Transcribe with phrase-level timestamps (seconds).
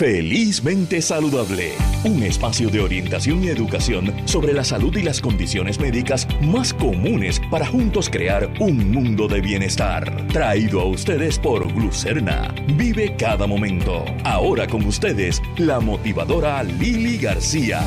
[0.00, 1.72] Felizmente Saludable,
[2.04, 7.38] un espacio de orientación y educación sobre la salud y las condiciones médicas más comunes
[7.50, 10.26] para juntos crear un mundo de bienestar.
[10.28, 12.54] Traído a ustedes por Glucerna.
[12.78, 14.06] Vive cada momento.
[14.24, 17.82] Ahora con ustedes, la motivadora Lili García.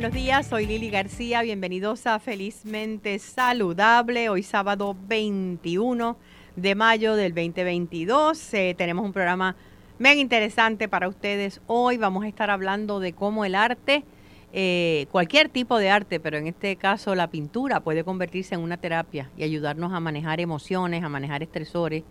[0.00, 6.16] Buenos días, soy Lili García, bienvenidos a Felizmente Saludable, hoy sábado 21
[6.56, 8.54] de mayo del 2022.
[8.54, 9.56] Eh, tenemos un programa
[9.98, 11.60] mega interesante para ustedes.
[11.66, 14.04] Hoy vamos a estar hablando de cómo el arte,
[14.54, 18.78] eh, cualquier tipo de arte, pero en este caso la pintura, puede convertirse en una
[18.78, 22.04] terapia y ayudarnos a manejar emociones, a manejar estresores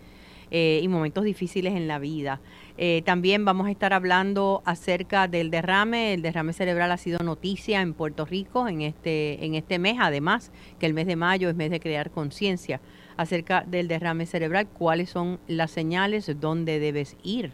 [0.52, 2.42] eh, y momentos difíciles en la vida.
[2.78, 6.14] Eh, también vamos a estar hablando acerca del derrame.
[6.14, 10.52] El derrame cerebral ha sido noticia en Puerto Rico en este, en este mes, además
[10.80, 12.82] que el mes de mayo es mes de crear conciencia
[13.16, 17.52] acerca del derrame cerebral, cuáles son las señales, dónde debes ir.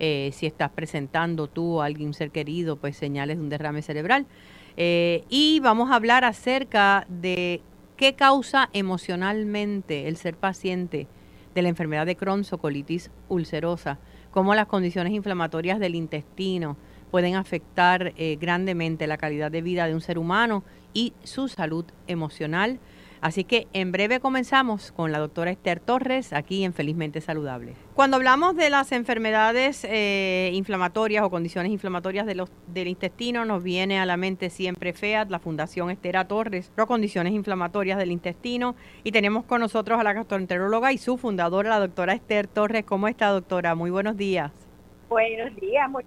[0.00, 4.26] Eh, si estás presentando tú a alguien ser querido, pues señales de un derrame cerebral.
[4.76, 7.60] y vamos a hablar acerca de
[7.96, 11.06] qué causa emocionalmente el ser paciente
[11.54, 13.98] de la enfermedad de Crohn colitis ulcerosa,
[14.30, 16.76] cómo las condiciones inflamatorias del intestino
[17.10, 20.64] pueden afectar eh, grandemente la calidad de vida de un ser humano
[20.94, 22.80] y su salud emocional.
[23.22, 27.76] Así que en breve comenzamos con la doctora Esther Torres aquí en Felizmente Saludable.
[27.94, 33.62] Cuando hablamos de las enfermedades eh, inflamatorias o condiciones inflamatorias de los, del intestino, nos
[33.62, 38.74] viene a la mente siempre FEAT, la Fundación Estera Torres, las condiciones inflamatorias del intestino.
[39.04, 42.84] Y tenemos con nosotros a la gastroenteróloga y su fundadora, la doctora Esther Torres.
[42.84, 43.76] ¿Cómo está, doctora?
[43.76, 44.50] Muy buenos días.
[45.08, 46.02] Buenos días, muy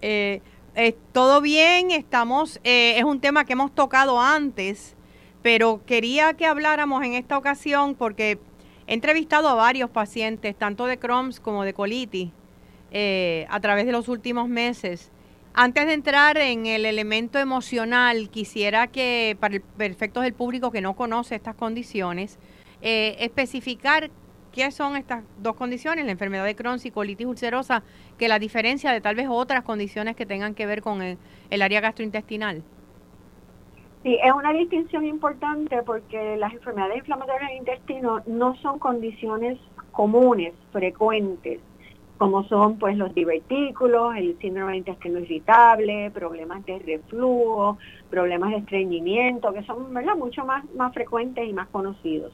[0.00, 0.40] eh,
[0.76, 4.96] eh, todo bien, estamos, es un tema que hemos tocado antes
[5.46, 8.40] pero quería que habláramos en esta ocasión porque
[8.88, 12.32] he entrevistado a varios pacientes, tanto de Crohn's como de colitis,
[12.90, 15.12] eh, a través de los últimos meses.
[15.54, 20.80] Antes de entrar en el elemento emocional, quisiera que, para el perfecto del público que
[20.80, 22.40] no conoce estas condiciones,
[22.82, 24.10] eh, especificar
[24.50, 27.84] qué son estas dos condiciones, la enfermedad de Crohn y colitis ulcerosa,
[28.18, 31.80] que la diferencia de tal vez otras condiciones que tengan que ver con el área
[31.80, 32.64] gastrointestinal.
[34.06, 39.58] Sí, es una distinción importante porque las enfermedades inflamatorias del intestino no son condiciones
[39.90, 41.58] comunes, frecuentes,
[42.16, 47.78] como son pues los divertículos, el síndrome de intestino irritable, problemas de reflujo,
[48.08, 50.14] problemas de estreñimiento, que son ¿verdad?
[50.14, 52.32] mucho más, más frecuentes y más conocidos.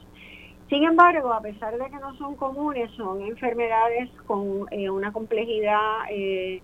[0.69, 6.01] Sin embargo, a pesar de que no son comunes, son enfermedades con eh, una complejidad
[6.11, 6.61] eh,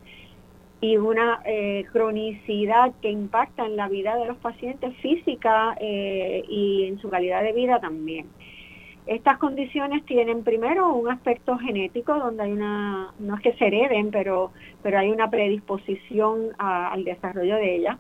[0.82, 6.86] y una eh, cronicidad que impacta en la vida de los pacientes física eh, y
[6.86, 8.28] en su calidad de vida también.
[9.06, 14.12] Estas condiciones tienen primero un aspecto genético donde hay una, no es que se hereden,
[14.12, 14.52] pero,
[14.84, 17.98] pero hay una predisposición al desarrollo de ellas.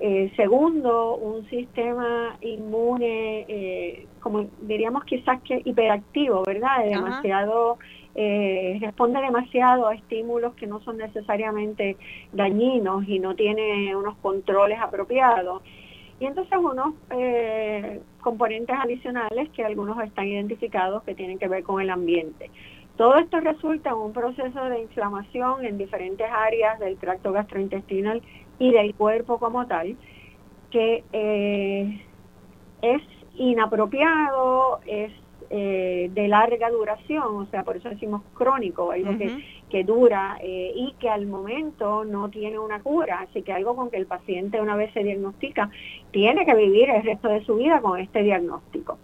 [0.00, 6.84] Eh, segundo, un sistema inmune, como diríamos quizás que hiperactivo, ¿verdad?
[6.84, 7.78] Demasiado
[8.14, 11.96] eh, responde demasiado a estímulos que no son necesariamente
[12.32, 15.62] dañinos y no tiene unos controles apropiados.
[16.20, 21.80] Y entonces unos eh, componentes adicionales que algunos están identificados que tienen que ver con
[21.80, 22.50] el ambiente.
[22.96, 28.22] Todo esto resulta en un proceso de inflamación en diferentes áreas del tracto gastrointestinal
[28.58, 29.96] y del cuerpo como tal,
[30.70, 32.04] que eh,
[32.82, 33.02] es
[33.34, 35.10] inapropiado, es
[35.54, 39.10] eh, de larga duración, o sea, por eso decimos crónico, algo
[39.68, 43.90] que, dura eh, y que al momento no tiene una cura, así que algo con
[43.90, 45.68] que el paciente una vez se diagnostica
[46.10, 48.96] tiene que vivir el resto de su vida con este diagnóstico.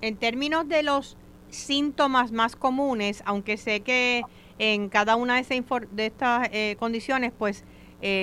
[0.00, 1.16] En términos de los
[1.48, 4.22] síntomas más comunes, aunque sé que
[4.58, 7.64] en cada una de, de estas eh, condiciones, pues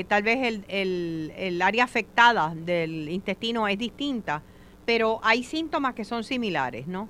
[0.10, 4.44] tal vez el, el, el área afectada del intestino es distinta,
[4.88, 7.10] pero hay síntomas que son similares, ¿no?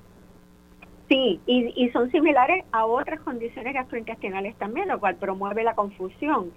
[1.08, 6.50] Sí, y, son similares a otras condiciones gastrointestinales también, lo cual promueve la confusión.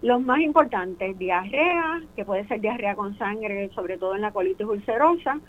[0.00, 4.64] Los más importantes, diarrea, que puede ser diarrea con sangre, sobre todo en la colitis
[4.64, 5.40] ulcerosa,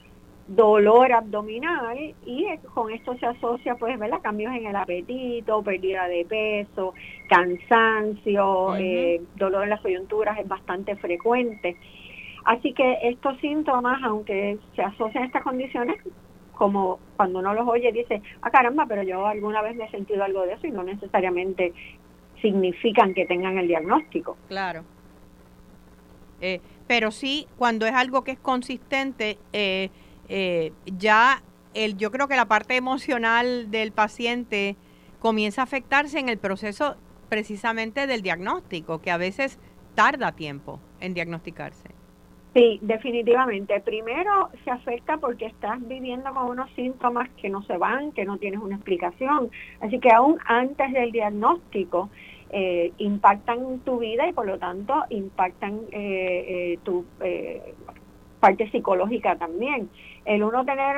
[0.47, 4.21] dolor abdominal y con esto se asocia pues ¿verdad?
[4.21, 6.95] cambios en el apetito, pérdida de peso,
[7.29, 11.77] cansancio, eh, dolor en las coyunturas es bastante frecuente.
[12.45, 15.97] Así que estos síntomas, aunque se asocian a estas condiciones,
[16.53, 20.23] como cuando uno los oye dice, ah caramba, pero yo alguna vez me he sentido
[20.23, 21.73] algo de eso y no necesariamente
[22.41, 24.37] significan que tengan el diagnóstico.
[24.47, 24.83] Claro.
[26.39, 29.89] Eh, pero sí, cuando es algo que es consistente, eh,
[30.27, 31.41] eh, ya
[31.73, 34.75] el, yo creo que la parte emocional del paciente
[35.19, 36.95] comienza a afectarse en el proceso
[37.29, 39.59] precisamente del diagnóstico, que a veces
[39.95, 41.89] tarda tiempo en diagnosticarse.
[42.53, 43.79] Sí, definitivamente.
[43.79, 48.37] Primero se afecta porque estás viviendo con unos síntomas que no se van, que no
[48.37, 49.49] tienes una explicación.
[49.79, 52.09] Así que aún antes del diagnóstico
[52.49, 57.05] eh, impactan tu vida y por lo tanto impactan eh, eh, tu
[58.41, 59.89] parte psicológica también.
[60.25, 60.97] El uno tener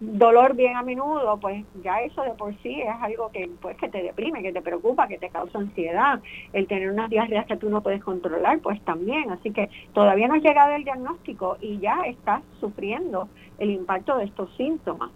[0.00, 3.88] dolor bien a menudo, pues ya eso de por sí es algo que pues que
[3.88, 6.20] te deprime, que te preocupa, que te causa ansiedad.
[6.52, 9.30] El tener unas diarreas que tú no puedes controlar, pues también.
[9.30, 14.24] Así que todavía no has llegado el diagnóstico y ya estás sufriendo el impacto de
[14.24, 15.10] estos síntomas.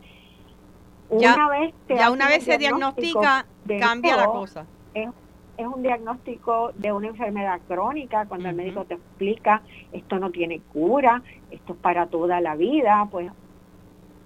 [1.10, 3.46] Una vez ya una vez se diagnostica,
[3.80, 4.66] cambia la cosa.
[4.94, 5.08] Es,
[5.56, 10.60] es un diagnóstico de una enfermedad crónica, cuando el médico te explica, esto no tiene
[10.72, 13.30] cura, esto es para toda la vida, pues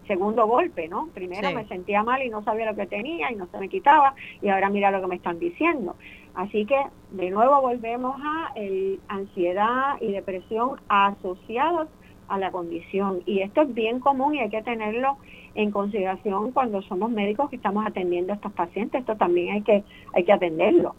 [0.06, 1.08] segundo golpe, ¿no?
[1.14, 4.14] Primero me sentía mal y no sabía lo que tenía y no se me quitaba
[4.40, 5.96] y ahora mira lo que me están diciendo.
[6.34, 11.88] Así que de nuevo volvemos a el ansiedad y depresión asociados
[12.28, 15.18] a la condición y esto es bien común y hay que tenerlo
[15.54, 19.00] en consideración cuando somos médicos que estamos atendiendo a estos pacientes.
[19.00, 19.84] Esto también hay que
[20.14, 20.94] hay que atenderlo.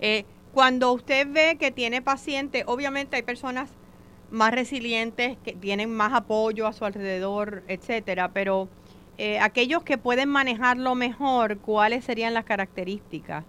[0.00, 3.74] Eh, cuando usted ve que tiene pacientes, obviamente hay personas
[4.30, 8.68] más resilientes, que tienen más apoyo a su alrededor, etcétera, pero
[9.16, 13.44] eh, aquellos que pueden manejarlo mejor, ¿cuáles serían las características?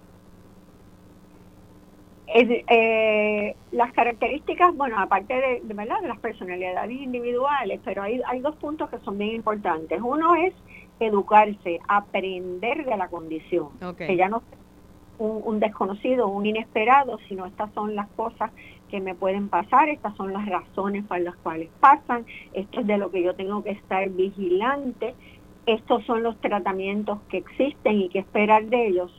[2.32, 6.00] Eh, las características, bueno, aparte de, de, ¿verdad?
[6.02, 10.00] de las personalidades individuales, pero hay, hay dos puntos que son bien importantes.
[10.02, 10.54] Uno es
[11.00, 14.44] educarse, aprender de la condición, que ya no
[15.18, 18.52] un, un desconocido, un inesperado, sino estas son las cosas
[18.90, 22.98] que me pueden pasar, estas son las razones para las cuales pasan, esto es de
[22.98, 25.16] lo que yo tengo que estar vigilante,
[25.66, 29.12] estos son los tratamientos que existen y que esperar de ellos.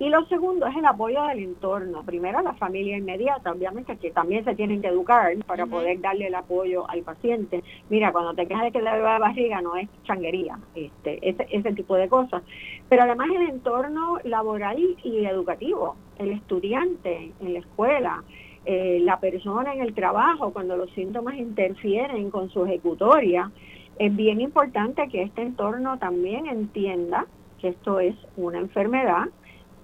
[0.00, 2.04] Y lo segundo es el apoyo del entorno.
[2.04, 6.36] Primero la familia inmediata, obviamente que también se tienen que educar para poder darle el
[6.36, 7.64] apoyo al paciente.
[7.90, 11.48] Mira, cuando te quejas de que le duele la barriga no es changuería, este, ese,
[11.50, 12.44] ese tipo de cosas.
[12.88, 18.22] Pero además el entorno laboral y educativo, el estudiante en la escuela,
[18.64, 23.50] eh, la persona en el trabajo, cuando los síntomas interfieren con su ejecutoria,
[23.98, 27.26] es bien importante que este entorno también entienda
[27.60, 29.28] que esto es una enfermedad,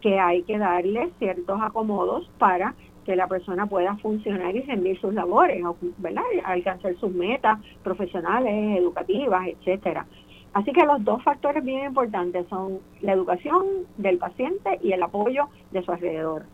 [0.00, 2.74] que hay que darle ciertos acomodos para
[3.04, 5.62] que la persona pueda funcionar y rendir sus labores,
[5.98, 6.22] ¿verdad?
[6.44, 10.06] alcanzar sus metas profesionales, educativas, etcétera.
[10.54, 13.64] Así que los dos factores bien importantes son la educación
[13.96, 16.44] del paciente y el apoyo de su alrededor.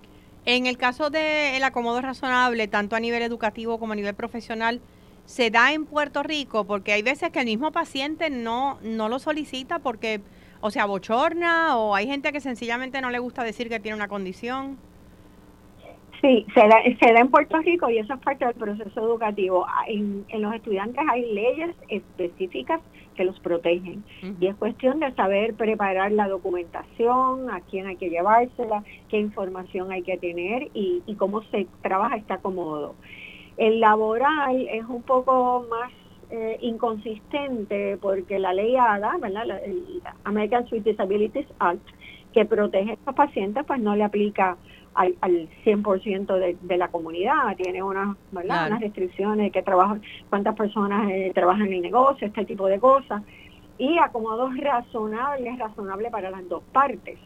[0.47, 4.81] En el caso del acomodo razonable, tanto a nivel educativo como a nivel profesional,
[5.27, 9.19] se da en Puerto Rico porque hay veces que el mismo paciente no, no lo
[9.19, 10.21] solicita porque
[10.61, 14.09] o sea bochorna o hay gente que sencillamente no le gusta decir que tiene una
[14.09, 14.79] condición.
[16.21, 19.67] Sí, se da, se da en Puerto Rico y eso es parte del proceso educativo.
[19.87, 22.81] En, en los estudiantes hay leyes específicas
[23.21, 24.03] que los protegen.
[24.41, 29.93] Y es cuestión de saber preparar la documentación, a quién hay que llevársela, qué información
[29.93, 32.95] hay que tener y, cómo se trabaja está cómodo.
[33.59, 35.93] El laboral es un poco más
[36.31, 39.45] eh, inconsistente porque la ley ADA, ¿verdad?
[39.45, 41.87] La, el American Suite Disabilities Act,
[42.33, 44.57] que protege a estos pacientes, pues no le aplica
[44.95, 48.69] al, al 100% de, de la comunidad, tiene unas, ¿verdad?
[48.69, 52.79] unas restricciones de que trabajan, cuántas personas eh, trabajan en el negocio, este tipo de
[52.81, 53.23] cosas,
[53.79, 57.19] y acomodos razonables, razonable para las dos partes.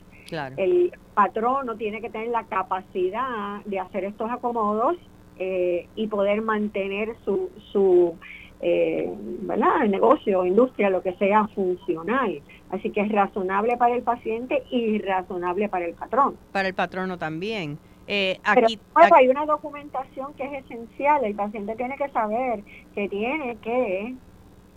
[0.57, 4.97] El patrón no tiene que tener la capacidad de hacer estos acomodos
[5.39, 8.15] eh, y poder mantener su, su
[8.61, 9.83] eh, ¿verdad?
[9.83, 12.41] el negocio, industria, lo que sea funcional.
[12.71, 16.37] Así que es razonable para el paciente y razonable para el patrón.
[16.53, 17.79] Para el patrono también.
[18.07, 21.25] Eh, aquí, Pero, hay una documentación que es esencial.
[21.25, 22.63] El paciente tiene que saber
[22.95, 24.15] que tiene que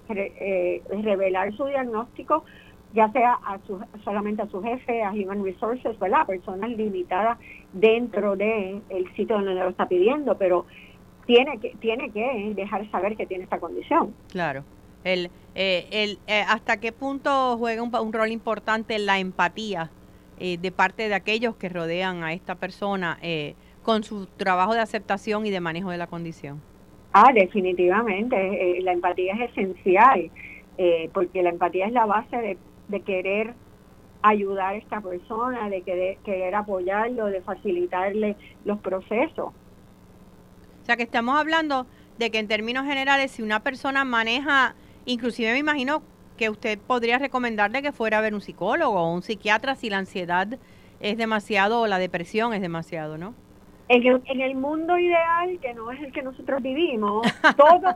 [0.09, 2.45] eh, revelar su diagnóstico,
[2.93, 6.25] ya sea a su, solamente a su jefe, a Human Resources, ¿verdad?
[6.25, 7.37] Personas limitadas
[7.73, 10.65] dentro del el sitio donde lo está pidiendo, pero
[11.25, 14.13] tiene que, tiene que dejar saber que tiene esta condición.
[14.31, 14.63] Claro.
[15.03, 19.89] El, eh, el, eh, ¿Hasta qué punto juega un, rol importante la empatía
[20.39, 23.17] eh, de parte de aquellos que rodean a esta persona
[23.83, 26.61] con su trabajo de aceptación y de manejo de la condición?
[27.13, 28.81] Ah, definitivamente.
[28.81, 30.29] la empatía es esencial,
[31.13, 32.57] porque la empatía es la base de,
[32.89, 33.53] de querer
[34.21, 38.35] ayudar a esta persona, de querer, querer apoyarlo, de facilitarle
[38.65, 39.53] los procesos.
[40.81, 41.85] O sea que estamos hablando
[42.17, 44.75] de que en términos generales, si una persona maneja,
[45.07, 46.03] inclusive me imagino
[46.37, 49.97] que usted podría recomendarle que fuera a ver un psicólogo o un psiquiatra si la
[49.97, 50.47] ansiedad
[50.99, 53.33] es demasiado o la depresión es demasiado, ¿no?
[53.89, 57.25] En el, en el mundo ideal, que no es el que nosotros vivimos,
[57.57, 57.95] todo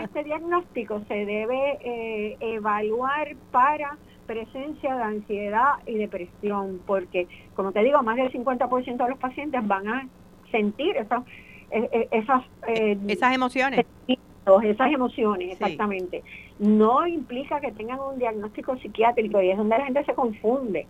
[0.00, 7.82] este diagnóstico se debe eh, evaluar para presencia de ansiedad y depresión, porque, como te
[7.82, 10.08] digo, más del 50% de los pacientes van a
[10.50, 11.22] sentir esas,
[11.70, 12.42] eh, esas,
[13.08, 13.32] esas
[14.46, 14.74] emociones.
[14.74, 16.22] Esas emociones, exactamente.
[16.58, 20.86] No implica que tengan un diagnóstico psiquiátrico y es donde la gente se confunde.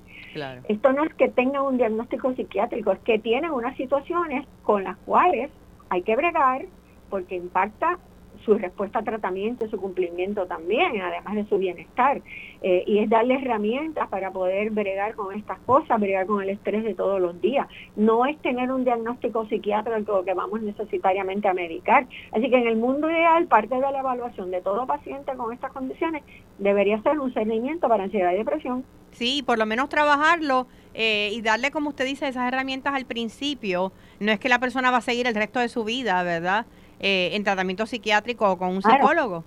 [0.68, 4.96] Esto no es que tengan un diagnóstico psiquiátrico, es que tienen unas situaciones con las
[4.98, 5.50] cuales
[5.88, 6.66] hay que bregar
[7.08, 7.98] porque impacta
[8.46, 12.22] su respuesta a tratamiento, su cumplimiento también, además de su bienestar.
[12.62, 16.84] Eh, y es darle herramientas para poder bregar con estas cosas, bregar con el estrés
[16.84, 17.66] de todos los días.
[17.96, 22.06] No es tener un diagnóstico psiquiátrico que vamos necesariamente a medicar.
[22.32, 25.72] Así que en el mundo ideal, parte de la evaluación de todo paciente con estas
[25.72, 26.22] condiciones
[26.58, 28.84] debería ser un seguimiento para ansiedad y depresión.
[29.10, 33.92] Sí, por lo menos trabajarlo eh, y darle, como usted dice, esas herramientas al principio.
[34.20, 36.66] No es que la persona va a seguir el resto de su vida, ¿verdad?
[36.98, 39.44] Eh, en tratamiento psiquiátrico o con un psicólogo.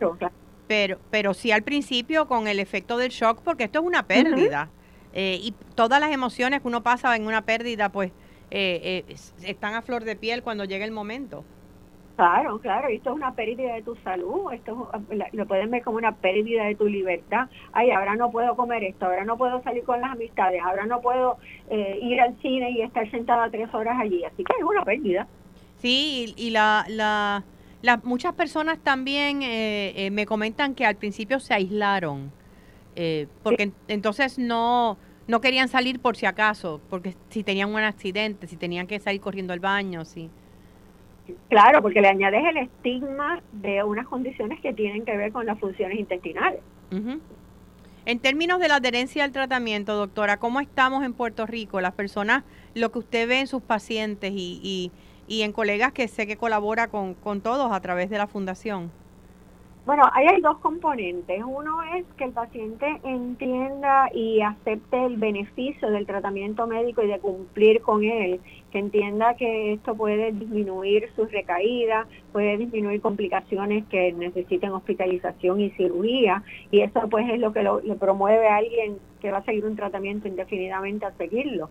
[0.67, 4.69] Pero, pero sí al principio con el efecto del shock, porque esto es una pérdida.
[5.13, 8.11] Eh, y todas las emociones que uno pasa en una pérdida, pues
[8.51, 9.03] eh,
[9.43, 11.43] están a flor de piel cuando llega el momento.
[12.17, 14.91] Claro, claro, esto es una pérdida de tu salud, esto
[15.31, 17.49] lo pueden ver como una pérdida de tu libertad.
[17.71, 21.01] Ay, ahora no puedo comer esto, ahora no puedo salir con las amistades, ahora no
[21.01, 21.37] puedo
[21.71, 24.23] ir al cine y estar sentada tres horas allí.
[24.23, 25.27] Así que es una pérdida.
[25.81, 27.43] Sí, y, la, la,
[28.03, 32.31] muchas personas también eh, eh, me comentan que al principio se aislaron,
[32.95, 38.47] eh, porque entonces no, no querían salir por si acaso, porque si tenían un accidente,
[38.47, 40.29] si tenían que salir corriendo al baño, sí.
[41.47, 45.59] Claro, porque le añades el estigma de unas condiciones que tienen que ver con las
[45.59, 46.59] funciones intestinales.
[48.05, 51.79] En términos de la adherencia al tratamiento, doctora, ¿cómo estamos en Puerto Rico?
[51.79, 52.43] Las personas,
[52.73, 54.91] lo que usted ve en sus pacientes y y
[55.43, 58.91] en colegas que sé que colabora con, con todos a través de la fundación?
[59.85, 61.41] Bueno, ahí hay dos componentes.
[61.43, 67.19] Uno es que el paciente entienda y acepte el beneficio del tratamiento médico y de
[67.19, 68.39] cumplir con él,
[68.71, 75.71] que entienda que esto puede disminuir sus recaídas, puede disminuir complicaciones que necesiten hospitalización y
[75.71, 79.43] cirugía, y eso pues es lo que lo, le promueve a alguien que va a
[79.43, 81.69] seguir un tratamiento indefinidamente a seguirlo.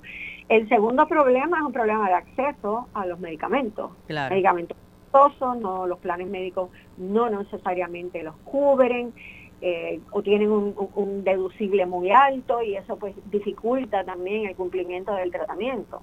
[0.49, 3.93] El segundo problema es un problema de acceso a los medicamentos.
[4.09, 4.77] Medicamentos
[5.19, 9.13] costosos, no, los planes médicos no necesariamente los cubren.
[9.61, 15.33] Eh, o tienen un, deducible muy alto y eso pues dificulta también el cumplimiento del
[15.33, 16.01] tratamiento.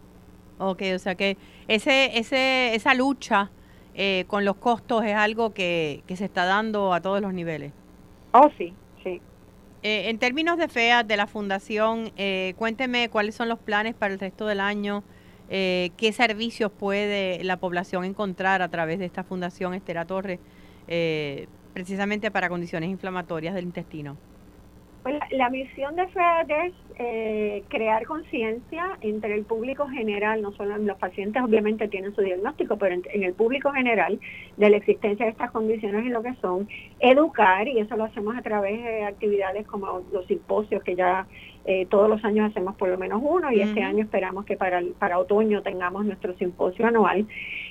[0.60, 1.38] Ok, o sea que
[1.70, 3.52] ese, ese, esa lucha
[3.94, 7.72] eh, con los costos es algo que, que se está dando a todos los niveles.
[8.34, 8.74] Oh, sí,
[9.88, 14.12] eh, en términos de FEA, de la fundación, eh, cuénteme cuáles son los planes para
[14.16, 15.04] el resto del año,
[15.50, 20.40] eh, qué servicios puede la población encontrar a través de esta fundación Estera Torres,
[21.74, 24.18] precisamente para condiciones inflamatorias del intestino.
[25.06, 30.76] Pues la, misión de FEAD es eh, crear conciencia entre el público general, no solo
[30.80, 34.20] los pacientes obviamente tienen su diagnóstico, pero en, el público general
[34.58, 36.68] de la existencia de estas condiciones y lo que son,
[37.00, 41.28] educar, y eso lo hacemos a través de actividades como los simposios que ya
[41.68, 44.84] eh, todos los años hacemos por lo menos uno y este año esperamos que para,
[45.00, 47.26] para otoño tengamos nuestro simposio anual.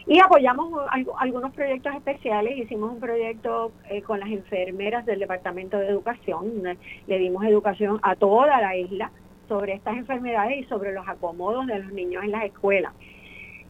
[0.06, 0.72] Y apoyamos
[1.18, 2.58] algunos proyectos especiales.
[2.58, 6.76] Hicimos un proyecto eh, con las enfermeras del Departamento de Educación.
[7.06, 9.12] Le dimos educación a toda la isla
[9.48, 12.92] sobre estas enfermedades y sobre los acomodos de los niños en las escuelas.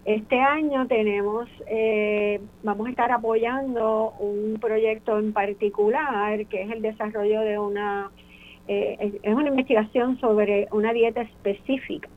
[0.07, 6.83] Este año tenemos, eh, vamos a estar apoyando un proyecto en particular que es el
[6.83, 8.11] desarrollo de una
[8.67, 12.09] eh, es una investigación sobre una dieta específica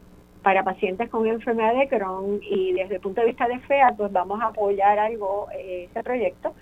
[0.43, 4.11] para pacientes con enfermedad de Crohn y desde el punto de vista de FEA, pues
[4.13, 6.53] vamos a apoyar algo, eh, ese proyecto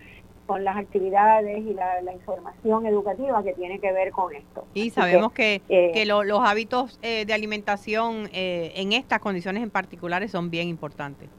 [0.48, 4.66] con las actividades y la, información educativa que tiene que ver con esto.
[4.74, 10.52] Y sabemos que, eh, que los hábitos de alimentación en estas condiciones en particulares son
[10.52, 11.30] bien importantes.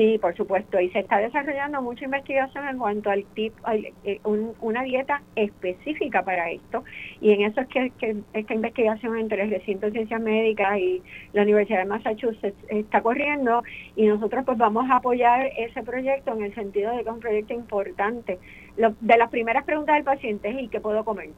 [0.00, 0.80] Sí, por supuesto.
[0.80, 6.50] Y se está desarrollando mucha investigación en cuanto al tipo, eh, una dieta específica para
[6.50, 6.84] esto.
[7.20, 11.02] Y en eso es que, esta investigación entre el recinto de ciencias médicas y
[11.34, 13.62] la Universidad de Massachusetts está corriendo.
[13.94, 17.20] Y nosotros pues vamos a apoyar ese proyecto en el sentido de que es un
[17.20, 18.38] proyecto importante.
[18.78, 21.28] de las primeras preguntas del paciente es ¿y qué puedo comer?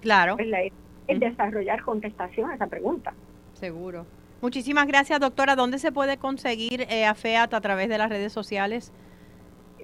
[0.00, 0.34] Claro.
[0.40, 3.14] Es, desarrollar contestación a esa pregunta.
[3.52, 4.06] Seguro.
[4.40, 5.56] Muchísimas gracias, doctora.
[5.56, 8.92] ¿Dónde se puede conseguir eh, a FEAT a través de las redes sociales?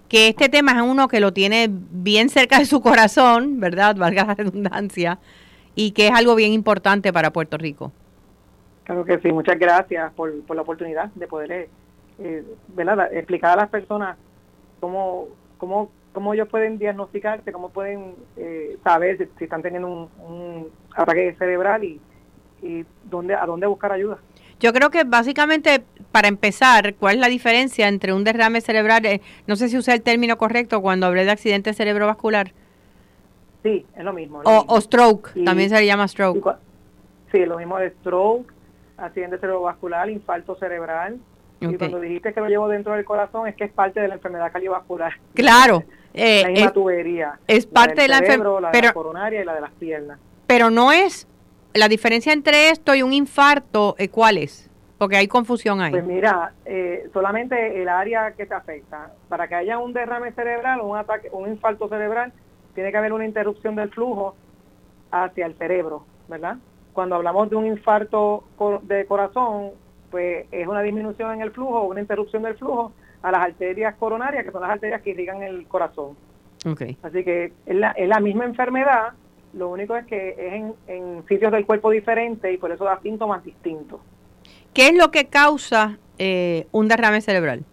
[0.09, 3.95] que este tema es uno que lo tiene bien cerca de su corazón, ¿verdad?
[3.97, 5.17] Valga la redundancia,
[5.75, 7.93] y que es algo bien importante para Puerto Rico.
[8.83, 11.69] Claro que sí, muchas gracias por, por la oportunidad de poder
[12.19, 13.13] eh, ¿verdad?
[13.13, 14.17] explicar a las personas
[14.81, 15.27] cómo,
[15.57, 21.35] cómo, cómo ellos pueden diagnosticarse, cómo pueden eh, saber si, están teniendo un, un ataque
[21.37, 21.99] cerebral y,
[22.61, 24.17] y dónde, a dónde buscar ayuda.
[24.59, 29.05] Yo creo que básicamente, para empezar, ¿cuál es la diferencia entre un derrame cerebral?
[29.05, 32.53] Eh, no sé si usé el término correcto cuando hablé de accidente cerebrovascular.
[33.61, 34.41] Sí, es lo mismo.
[34.43, 36.57] o, stroke, también se le llama stroke.
[37.31, 38.53] sí, lo mismo de stroke,
[38.97, 41.19] accidente cerebrovascular, infarto cerebral.
[41.59, 44.15] Y cuando dijiste que lo llevo dentro del corazón, es que es parte de la
[44.15, 45.13] enfermedad cardiovascular.
[45.33, 45.83] Claro.
[46.13, 47.39] Eh, la misma tubería.
[47.47, 48.61] Es parte de la enfermedad.
[48.61, 50.19] La, la coronaria y la de las piernas.
[50.47, 51.27] Pero no es
[51.73, 54.69] la diferencia entre esto y un infarto, eh, ¿cuál es?
[54.97, 55.91] Porque hay confusión ahí.
[55.91, 59.11] Pues mira, eh, solamente el área que te afecta.
[59.27, 62.31] Para que haya un derrame cerebral o un ataque, un infarto cerebral,
[62.75, 64.35] tiene que haber una interrupción del flujo
[65.11, 66.57] hacia el cerebro, ¿verdad?
[66.93, 68.43] Cuando hablamos de un infarto
[68.83, 69.71] de corazón,
[70.11, 73.95] pues es una disminución en el flujo o una interrupción del flujo a las arterias
[73.95, 76.15] coronarias, que son las arterias que irrigan el corazón.
[76.65, 76.97] Okay.
[77.01, 79.13] Así que es la, es la misma enfermedad,
[79.53, 83.43] lo único es que es en, sitios del cuerpo diferentes y por eso da síntomas
[83.43, 83.99] distintos.
[84.73, 87.63] ¿Qué es lo que causa eh, un derrame cerebral?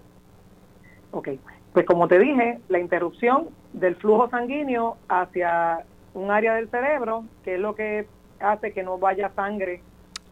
[1.10, 1.28] Ok,
[1.72, 5.84] pues como te dije, la interrupción del flujo sanguíneo hacia
[6.14, 8.06] un área del cerebro, que es lo que
[8.40, 9.82] hace que no vaya sangre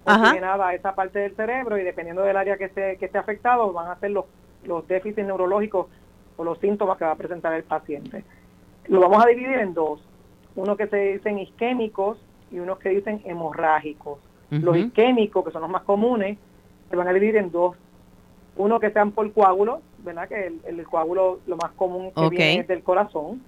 [0.05, 3.73] oxigenada a esa parte del cerebro y dependiendo del área que esté, que esté afectado
[3.73, 4.25] van a ser los,
[4.65, 5.87] los déficits neurológicos
[6.37, 8.25] o los síntomas que va a presentar el paciente.
[8.87, 10.01] Lo vamos a dividir en dos
[10.59, 12.19] uno que se dicen isquémicos
[12.51, 14.19] y unos que dicen hemorrágicos.
[14.51, 16.39] Los isquémicos, que son los más comunes,
[16.91, 17.77] se van a dividir en dos.
[18.57, 20.29] Uno que sean por coágulos, ¿verdad?
[20.29, 23.43] Que el, coágulo lo más común que viene es del corazón,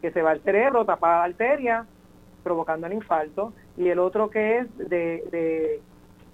[0.00, 1.86] que se va al cerebro, tapa la arteria,
[2.44, 3.52] provocando el infarto.
[3.76, 5.80] Y el otro que es de, de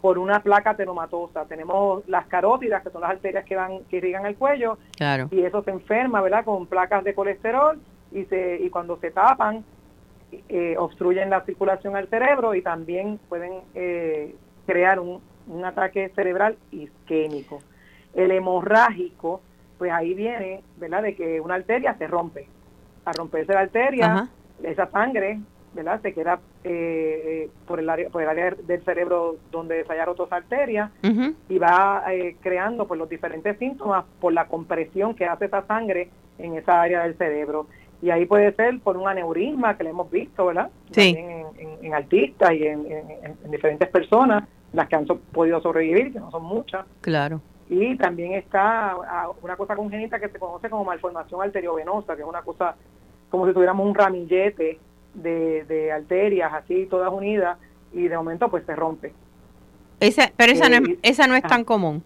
[0.01, 1.45] por una placa tenomatosa.
[1.47, 5.29] Tenemos las carótidas, que son las arterias que van que irrigan el cuello, claro.
[5.31, 6.45] y eso se enferma, ¿verdad?
[6.45, 7.79] Con placas de colesterol
[8.13, 9.65] y se y cuando se tapan
[10.49, 14.37] eh, obstruyen la circulación al cerebro y también pueden eh,
[14.67, 15.21] crear un,
[15.65, 17.59] ataque cerebral isquémico.
[18.15, 19.41] El hemorrágico,
[19.79, 22.47] pues ahí viene, ¿verdad?, de que una arteria se rompe.
[23.05, 24.29] Al romperse la arteria,
[24.63, 25.41] esa sangre,
[25.75, 30.15] ¿verdad?, se queda eh, por, el área, por el área del cerebro donde se hallaron
[30.19, 30.91] otras arterias
[31.49, 32.05] y va
[32.41, 37.03] creando pues, los diferentes síntomas por la compresión que hace esa sangre en esa área
[37.03, 37.67] del cerebro.
[38.03, 40.71] Y ahí puede ser por un aneurisma que le hemos visto, ¿verdad?
[40.91, 41.15] Sí.
[41.19, 41.47] en,
[41.83, 42.87] en, artistas y en,
[43.51, 46.87] diferentes personas, las que han podido sobrevivir, que no son muchas.
[47.03, 47.43] Claro.
[47.69, 48.97] Y también está
[49.43, 52.75] una cosa congénita que se conoce como malformación arteriovenosa, que es una cosa
[53.29, 54.79] como si tuviéramos un ramillete
[55.14, 57.59] de, de arterias así, todas unidas,
[57.92, 59.12] y de momento pues se rompe.
[60.01, 62.03] Esa, pero esa, no es, eh, esa no es tan común.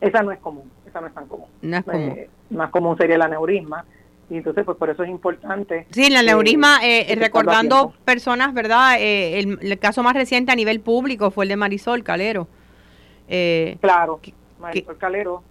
[0.00, 1.48] Esa no es común, esa no es tan común.
[1.62, 2.10] No es común.
[2.10, 3.84] Eh, más común sería el aneurisma
[4.28, 5.86] y entonces pues por eso es importante.
[5.90, 8.96] Sí, el aneurisma, eh, eh recordando personas, ¿verdad?
[8.98, 12.48] Eh, el, caso más reciente a nivel público fue el de Marisol Calero.
[13.80, 14.20] Claro,
[14.60, 15.42] Marisol Calero,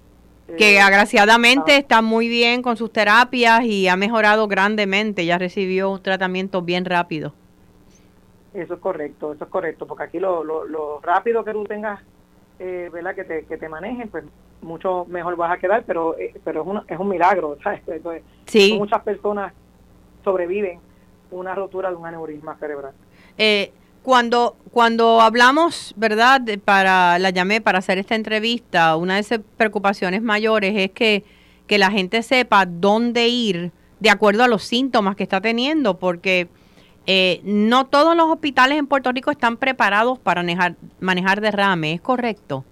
[0.57, 6.01] que agraciadamente está muy bien con sus terapias y ha mejorado grandemente, ya recibió un
[6.01, 7.33] tratamiento bien rápido.
[8.53, 12.01] Eso es correcto, eso es correcto, porque aquí lo, lo, rápido que tú tengas,
[12.59, 13.15] eh, ¿verdad?
[13.15, 14.23] Que te, que te manejen, pues
[14.61, 17.81] mucho mejor vas a quedar, pero eh, pero es, un, es un milagro, ¿sabes?
[18.45, 18.75] sí.
[18.77, 19.53] Muchas personas
[20.23, 20.79] sobreviven
[21.31, 22.93] una rotura de un aneurisma cerebral.
[23.37, 23.71] Eh,
[24.03, 26.41] cuando, cuando hablamos, ¿verdad?
[26.63, 31.23] Para, la llamé para hacer esta entrevista, una de esas preocupaciones mayores es que,
[31.67, 36.49] que la gente sepa dónde ir de acuerdo a los síntomas que está teniendo, porque
[37.07, 42.01] eh, no todos los hospitales en Puerto Rico están preparados para manejar, manejar derrame, ¿es
[42.01, 42.65] correcto?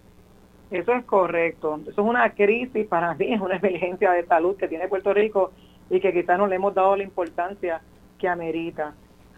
[0.69, 1.79] Eso es correcto.
[1.83, 5.51] Eso es una crisis, para mí es una emergencia de salud que tiene Puerto Rico
[5.89, 7.81] y que quizás no le hemos dado la importancia
[8.17, 8.93] que amerita.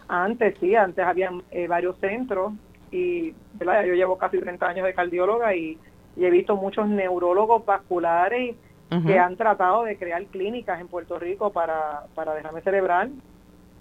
[0.07, 2.53] Antes sí, antes había eh, varios centros
[2.91, 3.85] y ¿verdad?
[3.85, 5.77] yo llevo casi 30 años de cardióloga y,
[6.15, 8.55] he visto muchos neurólogos vasculares
[9.07, 13.11] que han tratado de crear clínicas en Puerto Rico para, para derrame cerebral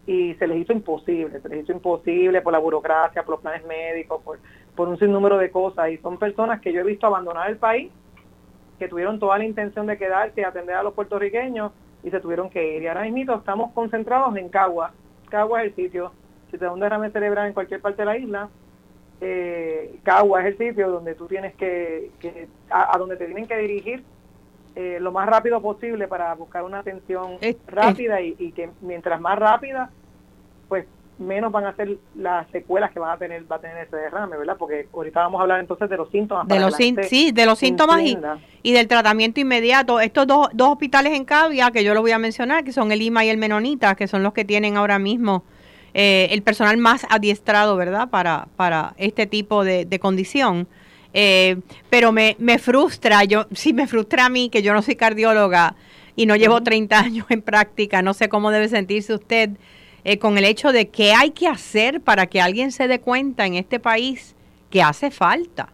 [0.07, 3.67] y se les hizo imposible, se les hizo imposible por la burocracia, por los planes
[3.67, 4.39] médicos, por,
[4.75, 7.93] por un sinnúmero de cosas y son personas que yo he visto abandonar el país,
[8.79, 12.51] que tuvieron toda la intención de quedarse y atender a los puertorriqueños y se tuvieron
[12.51, 12.83] que ir.
[12.83, 14.93] Y ahora mismo estamos concentrados en Cagua.
[15.33, 16.13] Cagua es el sitio
[16.53, 18.51] si te da un derrame cerebral en cualquier parte de la isla,
[19.23, 22.11] eh, Cagua es el sitio donde tú tienes que,
[22.71, 24.05] a, donde te tienen que dirigir
[24.77, 29.91] eh, lo más rápido posible para buscar una atención rápida y, que mientras más rápida,
[30.69, 30.87] pues
[31.19, 34.37] menos van a ser las secuelas que van a tener va a tener ese derrame,
[34.37, 34.57] ¿verdad?
[34.59, 36.49] Porque ahorita vamos a hablar entonces de los síntomas.
[36.49, 38.19] De los sí, de los síntomas y,
[38.63, 40.01] y, del tratamiento inmediato.
[40.01, 43.03] Estos dos, dos hospitales en Cavia, que yo lo voy a mencionar, que son el
[43.03, 45.45] IMA y el Menonita, que son los que tienen ahora mismo
[45.95, 50.67] eh, el personal más adiestrado, ¿verdad?, para, para este tipo de, condición.
[51.15, 51.59] Eh,
[51.91, 55.75] pero me, me frustra, yo sí me frustra a mí que yo no soy cardióloga
[56.17, 59.51] y no llevo 30 años en práctica, no sé cómo debe sentirse usted
[60.05, 63.47] eh, con el hecho de que hay que hacer para que alguien se dé cuenta
[63.47, 64.37] en este país
[64.71, 65.69] que hace falta.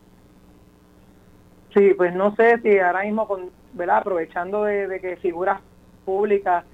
[1.75, 3.99] Sí, pues no sé si ahora mismo, con, ¿verdad?
[3.99, 5.61] aprovechando de, que figuras
[6.05, 6.65] públicas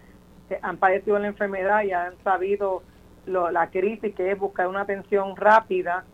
[0.62, 2.82] han padecido la enfermedad y han sabido
[3.26, 6.04] la crisis que es buscar una atención rápida,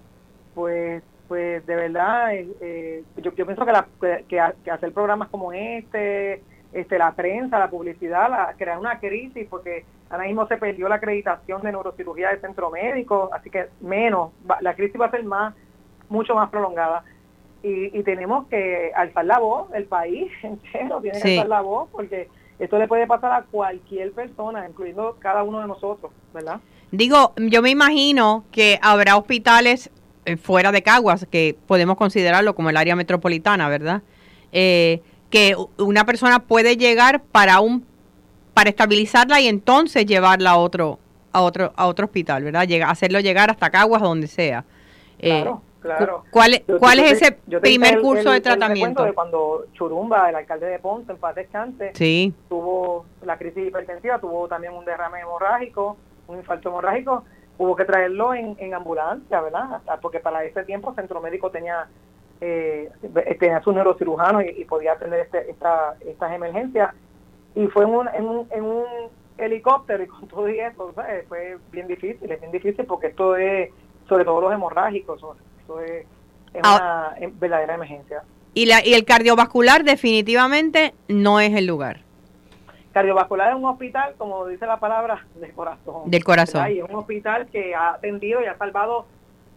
[0.55, 3.87] pues pues de verdad eh, eh, yo, yo, pienso que, la,
[4.29, 9.85] que, hacer programas como este, este la prensa, la publicidad, la, crear una crisis, porque
[10.09, 14.75] ahora mismo se perdió la acreditación de neurocirugía del centro médico, así que menos, la
[14.75, 15.55] crisis va a ser más,
[16.09, 17.05] mucho más prolongada.
[17.63, 21.89] Y, y tenemos que alzar la voz, el país entero tiene que alzar la voz,
[21.91, 22.29] porque
[22.59, 26.61] esto le puede pasar a cualquier persona, incluyendo cada uno de nosotros, ¿verdad?
[26.91, 29.91] Digo, yo me imagino que habrá hospitales
[30.27, 34.03] eh, fuera de Caguas, que podemos considerarlo como el área metropolitana, ¿verdad?
[34.53, 35.01] Eh,
[35.31, 37.87] que una persona puede llegar para un
[38.55, 40.99] para estabilizarla y entonces llevarla a otro
[41.33, 42.67] a otro a otro hospital, ¿verdad?
[42.67, 44.65] Llega, hacerlo llegar hasta Caguas, donde sea.
[45.19, 46.25] Eh, claro, claro.
[46.31, 49.05] ¿Cuál, cuál es ese primer curso de tratamiento?
[49.05, 52.35] de cuando Churumba, el alcalde de Ponce, en paz descanse, sí.
[52.49, 55.97] tuvo la crisis hipertensiva, tuvo también un derrame hemorrágico
[56.31, 57.25] un infarto hemorrágico,
[57.59, 59.83] hubo que traerlo en, en ambulancia, ¿verdad?
[60.01, 61.89] Porque para ese tiempo el centro médico tenía
[62.41, 62.91] eh,
[63.39, 66.95] tenía su neurocirujano y, podía atender este, esta, estas emergencias.
[67.55, 68.85] Y fue en un, en un, en un
[69.39, 70.95] helicóptero y con todo eso,
[71.29, 73.71] fue bien difícil, es bien difícil porque esto es,
[74.09, 75.23] sobre todo los hemorrágicos,
[75.61, 76.07] esto es,
[76.55, 78.23] una verdadera emergencia.
[78.55, 82.01] Y, la, y el cardiovascular definitivamente no es el lugar.
[82.93, 86.11] Cardiovascular es un hospital, como dice la palabra, del corazón.
[86.11, 86.73] Del corazón.
[86.73, 89.07] Y es un hospital que ha atendido y ha salvado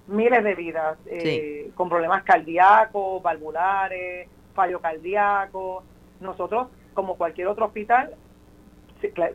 [0.08, 5.84] miles de vidas eh, con problemas cardíacos, valvulares, fallo cardíaco.
[6.20, 8.16] Nosotros, como cualquier otro hospital,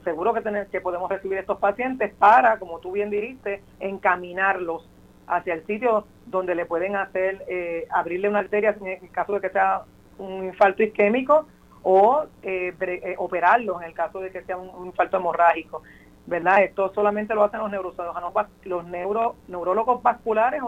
[0.05, 4.89] seguro que, tener, que podemos recibir estos pacientes para, como tú bien dijiste, encaminarlos
[5.27, 9.41] hacia el sitio donde le pueden hacer, eh, abrirle una arteria en el caso de
[9.41, 9.83] que sea
[10.19, 11.47] un infarto isquémico
[11.83, 15.83] o eh, eh, operarlos en el caso de que sea un, infarto hemorrágico.
[16.29, 16.63] ¿Verdad?
[16.63, 18.33] Esto solamente lo hacen los neurocirujanos,
[18.65, 20.61] los neuro, neurólogos vasculares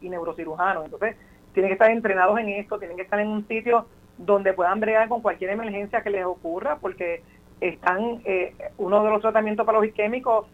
[0.00, 0.86] y, neurocirujanos.
[0.86, 1.16] Entonces,
[1.52, 3.86] tienen que estar entrenados en esto, tienen que estar en un sitio
[4.18, 7.22] donde puedan bregar con cualquier emergencia que les ocurra, porque
[7.60, 10.46] están, eh, uno de los tratamientos para los isquémicos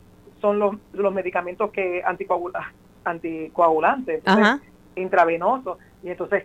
[0.43, 2.03] son los, los medicamentos que
[3.05, 4.23] anticoagulantes,
[4.95, 6.45] intravenosos, y entonces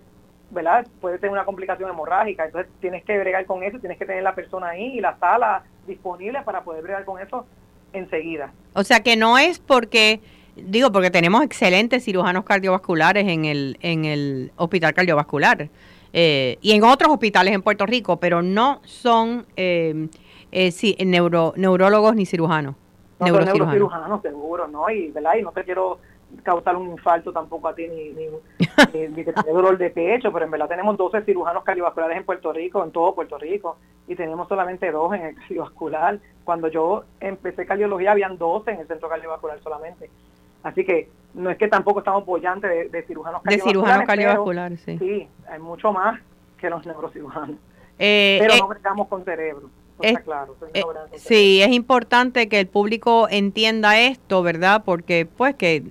[0.52, 0.86] ¿verdad?
[1.02, 4.36] Puede tener una complicación hemorrágica, entonces tienes que bregar con eso, tienes que tener la
[4.36, 7.48] persona ahí y la sala disponible para poder bregar con eso
[7.96, 8.54] enseguida.
[8.74, 10.20] O sea que no es porque,
[10.56, 15.70] digo, porque tenemos excelentes cirujanos cardiovasculares en el, en el hospital cardiovascular.
[16.14, 20.08] eh, y en otros hospitales en Puerto Rico, pero no son eh,
[20.52, 22.76] eh, sí, neuro, neurólogos ni cirujanos.
[23.20, 24.90] No son neurocirujanos, seguro, ¿no?
[24.90, 25.36] Y, ¿verdad?
[25.40, 26.00] y no te quiero
[26.46, 28.28] causar un infarto tampoco a ti ni, ni,
[29.10, 32.92] ni, dolor de pecho, pero en verdad tenemos 12 cirujanos cardiovasculares en Puerto Rico, en
[32.92, 33.78] todo Puerto Rico,
[34.08, 36.20] y tenemos solamente dos en el cardiovascular.
[36.44, 40.10] Cuando yo empecé cardiología habían 12 en el centro cardiovascular solamente.
[40.64, 43.64] Así que no es que tampoco estamos bollantes de, de cirujanos cardiovasculares.
[43.64, 44.98] De cirujanos cardiovasculares, sí.
[45.00, 46.22] Sí, hay mucho más
[46.58, 47.58] que los neurocirujanos.
[47.98, 49.70] Eh, pero eh, no bregamos con cerebro.
[50.02, 50.84] Es, claro, eh,
[51.16, 54.84] sí, es importante que el público entienda esto, ¿verdad?
[54.86, 55.84] Porque pues que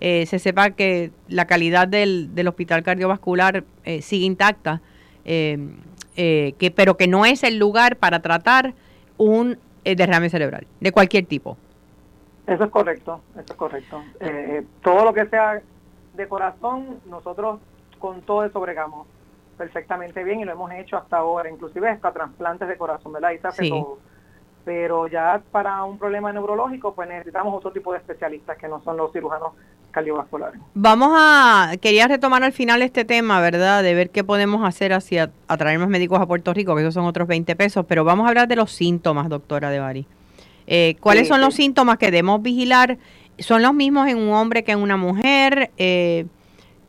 [0.00, 4.80] eh, se sepa que la calidad del, del hospital cardiovascular eh, sigue intacta,
[5.24, 8.74] que, pero que no es el lugar para tratar
[9.16, 11.56] un derrame cerebral, de cualquier tipo.
[12.46, 14.02] Eso es correcto, eso es correcto.
[14.82, 15.60] todo lo que sea
[16.14, 17.58] de corazón, nosotros
[17.98, 19.08] con todo eso bregamos
[19.56, 23.32] perfectamente bien y lo hemos hecho hasta ahora, inclusive hasta trasplantes de corazón, ¿verdad?
[23.32, 23.98] Y se hace todo.
[24.66, 28.96] Pero ya para un problema neurológico, pues necesitamos otro tipo de especialistas que no son
[28.96, 29.52] los cirujanos
[29.92, 30.60] cardiovasculares.
[30.74, 33.84] Vamos a, quería retomar al final este tema, ¿verdad?
[33.84, 37.04] De ver qué podemos hacer hacia atraer más médicos a Puerto Rico, que esos son
[37.04, 40.08] otros 20 pesos, pero vamos a hablar de los síntomas, doctora De Bari.
[40.66, 42.98] Eh, ¿Cuáles son los síntomas que debemos vigilar?
[43.38, 45.70] ¿Son los mismos en un hombre que en una mujer?
[45.76, 46.26] Eh,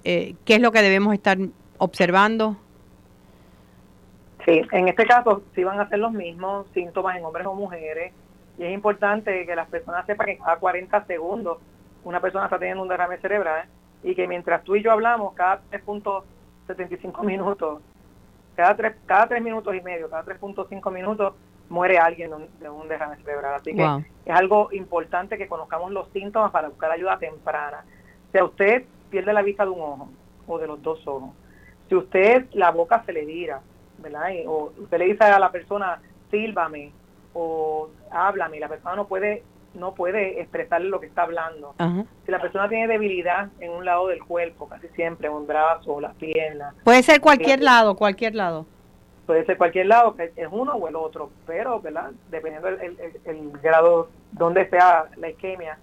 [0.04, 1.38] eh, ¿Qué es lo que debemos estar
[1.78, 2.58] observando?
[4.48, 8.14] Sí, en este caso sí van a ser los mismos síntomas en hombres o mujeres
[8.58, 11.58] y es importante que las personas sepan que cada 40 segundos
[12.06, 13.66] una persona está teniendo un derrame cerebral
[14.04, 17.82] y que mientras tú y yo hablamos cada 3.75 minutos,
[18.56, 21.34] cada 3, cada 3 minutos y medio, cada 3.5 minutos
[21.68, 22.32] muere alguien
[22.62, 23.56] de un derrame cerebral.
[23.56, 23.84] Así que
[24.26, 27.84] es algo importante que conozcamos los síntomas para buscar ayuda temprana.
[28.32, 30.10] Si a usted pierde la vista de un ojo
[30.48, 31.32] o de los dos ojos,
[31.90, 33.60] si usted la boca se le vira,
[34.00, 34.30] ¿verdad?
[34.48, 36.92] o usted le dice a la persona, sílvame
[37.34, 39.44] o háblame, la persona no puede
[39.78, 41.76] no puede expresarle lo que está hablando.
[42.26, 46.02] Si la persona tiene debilidad en un lado del cuerpo, casi siempre, un brazo o
[46.02, 46.74] las piernas.
[46.84, 48.66] Puede ser cualquier eh, lado, cualquier lado.
[49.26, 52.12] Puede ser cualquier lado, que es uno o el otro, pero, ¿verdad?
[52.30, 55.78] Dependiendo el, grado donde sea la isquemia,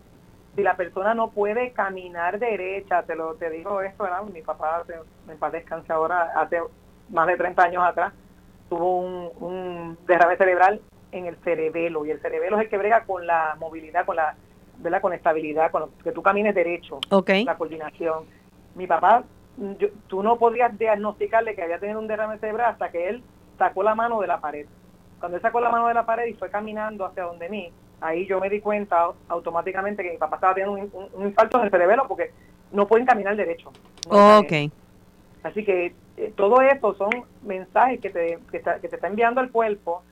[0.57, 4.23] si la persona no puede caminar derecha, te lo te digo esto, ¿verdad?
[4.23, 4.85] Mi papá,
[5.27, 6.61] me paz descanse ahora, hace
[7.11, 8.13] más de 30 años atrás,
[8.69, 10.81] tuvo un, derrame cerebral
[11.13, 14.35] en el cerebelo, y el cerebelo es el que brega con la movilidad, con la
[14.79, 15.01] ¿verdad?
[15.01, 18.25] con estabilidad, con que tú camines derecho, la coordinación.
[18.75, 19.23] Mi papá,
[20.09, 23.23] tú no podías diagnosticarle que había tenido un derrame cerebral hasta que él
[23.59, 24.67] sacó la mano de la pared.
[25.21, 28.27] Cuando él sacó la mano de la pared y fue caminando hacia donde mí, ahí
[28.27, 32.07] yo me di cuenta automáticamente que mi papá estaba teniendo un, infarto en el cerebelo
[32.09, 32.33] porque
[32.73, 33.71] no pueden caminar derecho.
[34.09, 34.53] ok.
[35.43, 37.11] Así que eh, todo eso son
[37.43, 40.03] mensajes que te, que, te está enviando el cuerpo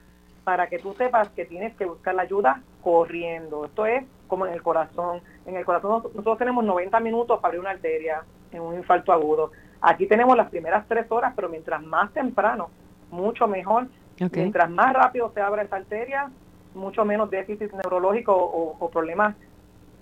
[0.45, 3.65] para que tú sepas que tienes que buscar la ayuda corriendo.
[3.65, 5.21] Esto es como en el corazón.
[5.47, 9.53] En el corazón nosotros tenemos 90 minutos para abrir una arteria en un infarto agudo.
[9.81, 12.71] Aquí tenemos las primeras tres horas, pero mientras más temprano,
[13.11, 13.89] mucho mejor.
[14.33, 16.31] Mientras más rápido se abra esa arteria,
[16.75, 19.35] mucho menos déficit neurológico o, problemas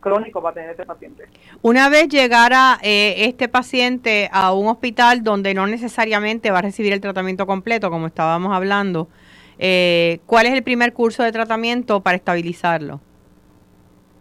[0.00, 1.24] crónicos va a tener este paciente.
[1.62, 6.92] Una vez llegara eh, este paciente a un hospital donde no necesariamente va a recibir
[6.92, 9.08] el tratamiento completo, como estábamos hablando,
[9.58, 13.00] eh, ¿cuál es el primer curso de tratamiento para estabilizarlo?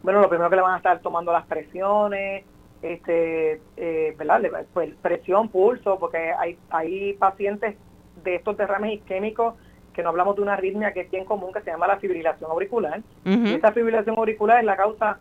[0.04, 2.44] Bueno, lo primero que le van a estar tomando las presiones,
[2.82, 4.42] este, eh, ¿verdad?
[4.74, 7.76] Pues, presión, pulso, porque hay, hay pacientes
[8.24, 9.56] de estos derrames isquémicos
[9.94, 12.50] que no hablamos de una arritmia que es bien común, que se llama la fibrilación
[12.50, 13.02] auricular.
[13.26, 15.20] Y esta fibrilación auricular es la causa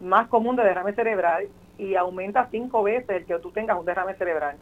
[0.00, 4.14] más común de derrame cerebral y aumenta cinco veces el que tú tengas un derrame
[4.14, 4.56] cerebral.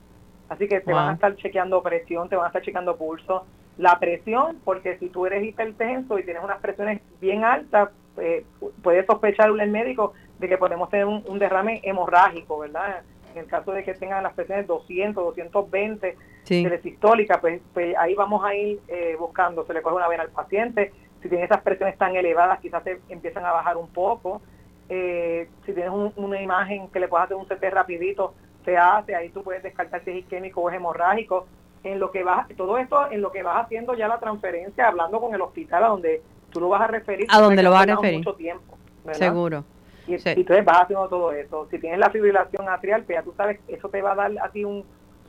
[0.48, 3.46] Así que te van a estar chequeando presión, te van a estar chequeando pulso.
[3.78, 8.44] La presión, porque si tú eres hipertenso y tienes unas presiones bien altas, eh,
[8.82, 13.02] puedes sospechar el médico de que podemos tener un, derrame hemorrágico, ¿verdad?
[13.32, 16.16] En el caso de que tengan las presiones 200, 220
[16.46, 20.22] de sistólica, pues, pues, ahí vamos a ir eh, buscando, se le coge una vena
[20.22, 20.92] al paciente,
[21.22, 24.42] si tiene esas presiones tan elevadas quizás se empiezan a bajar un poco,
[24.88, 29.30] eh, si tienes una imagen que le puedas hacer un CT rapidito, se hace, ahí
[29.30, 31.46] tú puedes descartar si es isquémico o es hemorrágico.
[31.82, 35.20] En lo que vas, todo esto en lo que vas haciendo ya la transferencia, hablando
[35.20, 37.26] con el hospital a donde tú lo vas a referir.
[37.30, 38.18] A donde lo vas a referir.
[38.18, 38.78] Mucho tiempo,
[39.12, 39.64] Seguro.
[40.06, 41.66] Y, entonces vas haciendo todo eso.
[41.70, 44.50] Si tienes la fibrilación atrial, pues ya tú sabes, eso te va a dar a
[44.50, 44.84] ti un,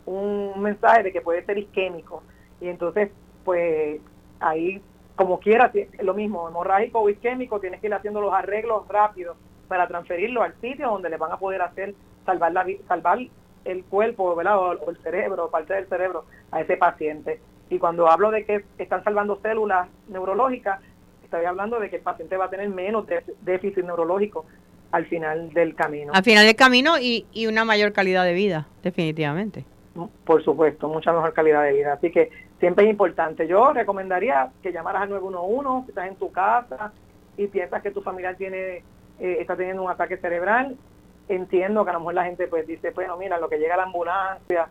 [0.05, 2.23] un mensaje de que puede ser isquémico.
[2.61, 3.11] Y entonces,
[3.43, 3.99] pues
[4.39, 4.81] ahí,
[5.15, 9.88] como quieras, lo mismo, hemorrágico o isquémico, tienes que ir haciendo los arreglos rápidos para
[9.88, 13.19] transferirlo al sitio donde le van a poder hacer salvar la salvar
[13.63, 14.60] el cuerpo, ¿verdad?
[14.60, 17.39] O, el cerebro, parte del cerebro a ese paciente.
[17.69, 20.80] Y cuando hablo de que están salvando células neurológicas,
[21.23, 23.06] estoy hablando de que el paciente va a tener menos
[23.41, 24.45] déficit neurológico
[24.91, 26.13] al final del camino.
[26.13, 29.65] Al final del camino y, y una mayor calidad de vida, definitivamente.
[30.25, 31.93] Por supuesto, mucha mejor calidad de vida.
[31.93, 33.47] Así que siempre es importante.
[33.47, 36.91] Yo recomendaría que llamaras al 911 si estás en tu casa
[37.37, 38.83] y piensas que tu familiar tiene
[39.19, 40.77] eh, está teniendo un ataque cerebral.
[41.27, 43.77] Entiendo que a lo mejor la gente pues dice, bueno, mira, lo que llega a
[43.77, 44.67] la ambulancia,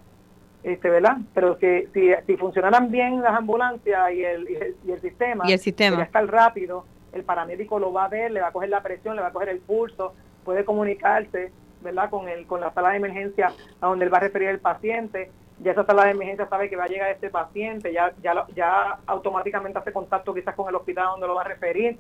[0.63, 1.19] este, ¿verdad?
[1.35, 4.49] Pero que si, si funcionaran bien las ambulancias y el,
[4.85, 8.31] y el, sistema, y el sistema, ya está rápido, el paramédico lo va a ver,
[8.31, 12.09] le va a coger la presión, le va a coger el pulso, puede comunicarse, ¿verdad?
[12.09, 15.31] Con el con la sala de emergencia a donde él va a referir el paciente.
[15.61, 18.99] Ya esa sala de emergencia sabe que va a llegar este paciente, ya ya ya
[19.07, 21.99] automáticamente hace contacto quizás con el hospital donde lo va a referir.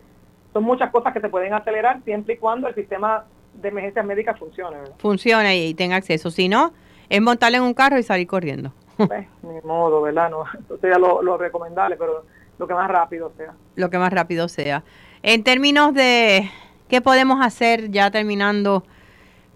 [0.53, 4.39] Son muchas cosas que se pueden acelerar siempre y cuando el sistema de emergencias médicas
[4.39, 4.79] funcione.
[4.99, 6.31] Funcione y tenga acceso.
[6.31, 6.73] Si no,
[7.09, 8.73] es montarle en un carro y salir corriendo.
[8.97, 10.31] Pues, ni modo, ¿verdad?
[10.31, 12.25] No, eso sería lo, lo recomendable, pero
[12.59, 13.55] lo que más rápido sea.
[13.77, 14.85] Lo que más rápido sea.
[15.23, 16.51] En términos de
[16.89, 18.85] qué podemos hacer ya terminando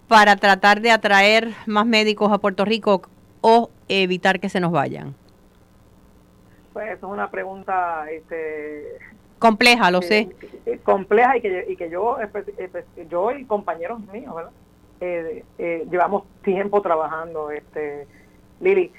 [0.09, 3.03] para tratar de atraer más médicos a Puerto Rico
[3.41, 5.15] o evitar que se nos vayan.
[6.73, 8.99] Pues eso es una pregunta este,
[9.39, 10.29] compleja, lo sé.
[10.85, 12.19] compleja y que, y que yo,
[13.09, 14.53] yo y compañeros míos, ¿verdad?
[15.01, 18.07] Eh, eh, llevamos tiempo trabajando, este,
[18.61, 18.93] Lili.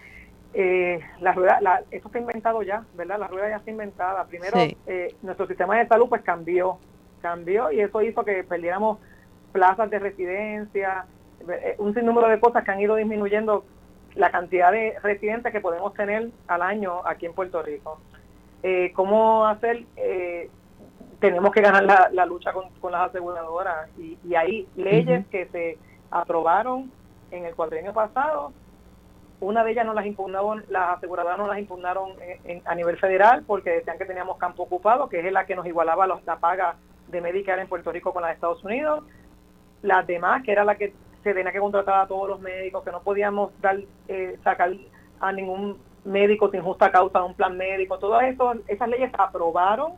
[0.53, 3.19] Eh, la rueda, la, esto está inventado ya, ¿verdad?
[3.19, 4.25] La rueda ya está inventada.
[4.25, 6.79] Primero, eh, nuestro sistema de salud pues cambió,
[7.21, 8.97] cambió y eso hizo que perdiéramos
[9.51, 11.05] plazas de residencia,
[11.47, 13.63] eh, un sinnúmero de cosas que han ido disminuyendo
[14.19, 17.99] la cantidad de residentes que podemos tener al año aquí en Puerto Rico.
[18.61, 19.85] Eh, ¿Cómo hacer?
[19.95, 20.49] Eh,
[21.19, 25.77] tenemos que ganar la, lucha con, las aseguradoras y, hay leyes que se
[26.11, 26.91] aprobaron
[27.31, 28.53] en el cuadrenio pasado
[29.41, 32.11] una de ellas no las impugnaron, las aseguradoras no las impugnaron
[32.65, 36.07] a nivel federal porque decían que teníamos campo ocupado, que es la que nos igualaba
[36.07, 36.75] la paga
[37.07, 39.05] de Medicare en Puerto Rico con la de Estados Unidos.
[39.81, 42.91] Las demás, que era la que se tenía que contratar a todos los médicos, que
[42.91, 44.71] no podíamos dar eh, sacar
[45.19, 48.23] a ningún médico sin justa causa un plan médico, todas
[48.67, 49.93] esas leyes aprobaron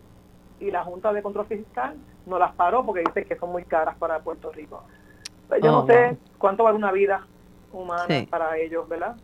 [0.59, 3.95] y la Junta de Control Fiscal no las paró porque dice que son muy caras
[3.97, 4.83] para Puerto Rico.
[5.47, 7.25] Pues yo no oh, sé cuánto vale una vida
[7.71, 9.15] humana para ellos, ¿verdad?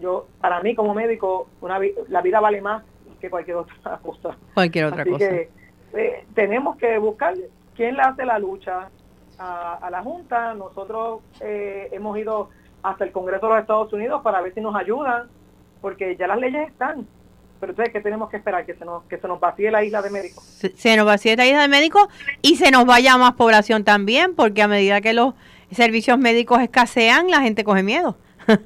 [0.00, 2.82] yo para mí como médico una la vida vale más
[3.20, 4.36] que cualquier otra cosa.
[4.54, 5.28] Cualquier otra Así cosa.
[5.28, 5.50] Que,
[5.94, 7.34] eh, tenemos que buscar
[7.74, 8.88] quién le hace la lucha
[9.40, 10.54] a, la Junta.
[10.54, 12.50] Nosotros eh, hemos ido
[12.82, 15.28] hasta el Congreso de los Estados Unidos para ver si nos ayudan,
[15.80, 17.06] porque ya las leyes están.
[17.58, 18.64] Pero entonces, ¿qué tenemos que esperar?
[18.64, 20.44] Que se nos, que se nos vacíe la isla de médicos.
[20.44, 22.08] Se, se nos vacíe la isla de médicos
[22.40, 25.34] y se nos vaya más población también, porque a medida que los
[25.70, 28.16] servicios médicos escasean, la gente coge miedo.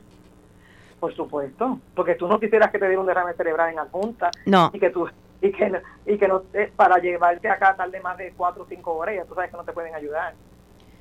[1.01, 4.31] Por supuesto, porque tú no quisieras que te diera un derrame cerebral en la junta
[4.47, 4.71] no.
[4.73, 5.07] y que tú
[5.43, 8.95] y que y que no eh, para llevarte acá tarde más de cuatro o cinco
[8.95, 10.35] horas, ya tú sabes que no te pueden ayudar.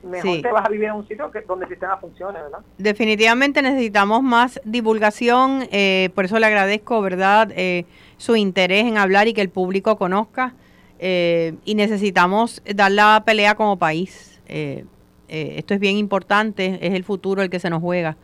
[0.03, 2.59] Mejor te vas a vivir en un sitio que, donde el sistema funcione, ¿verdad?
[2.77, 7.85] Definitivamente necesitamos más divulgación, eh, por eso le agradezco, ¿verdad?, eh,
[8.17, 10.53] su interés en hablar y que el público conozca.
[10.99, 14.41] y necesitamos dar la pelea como país.
[14.47, 18.15] esto es bien importante, es el futuro el que se nos juega.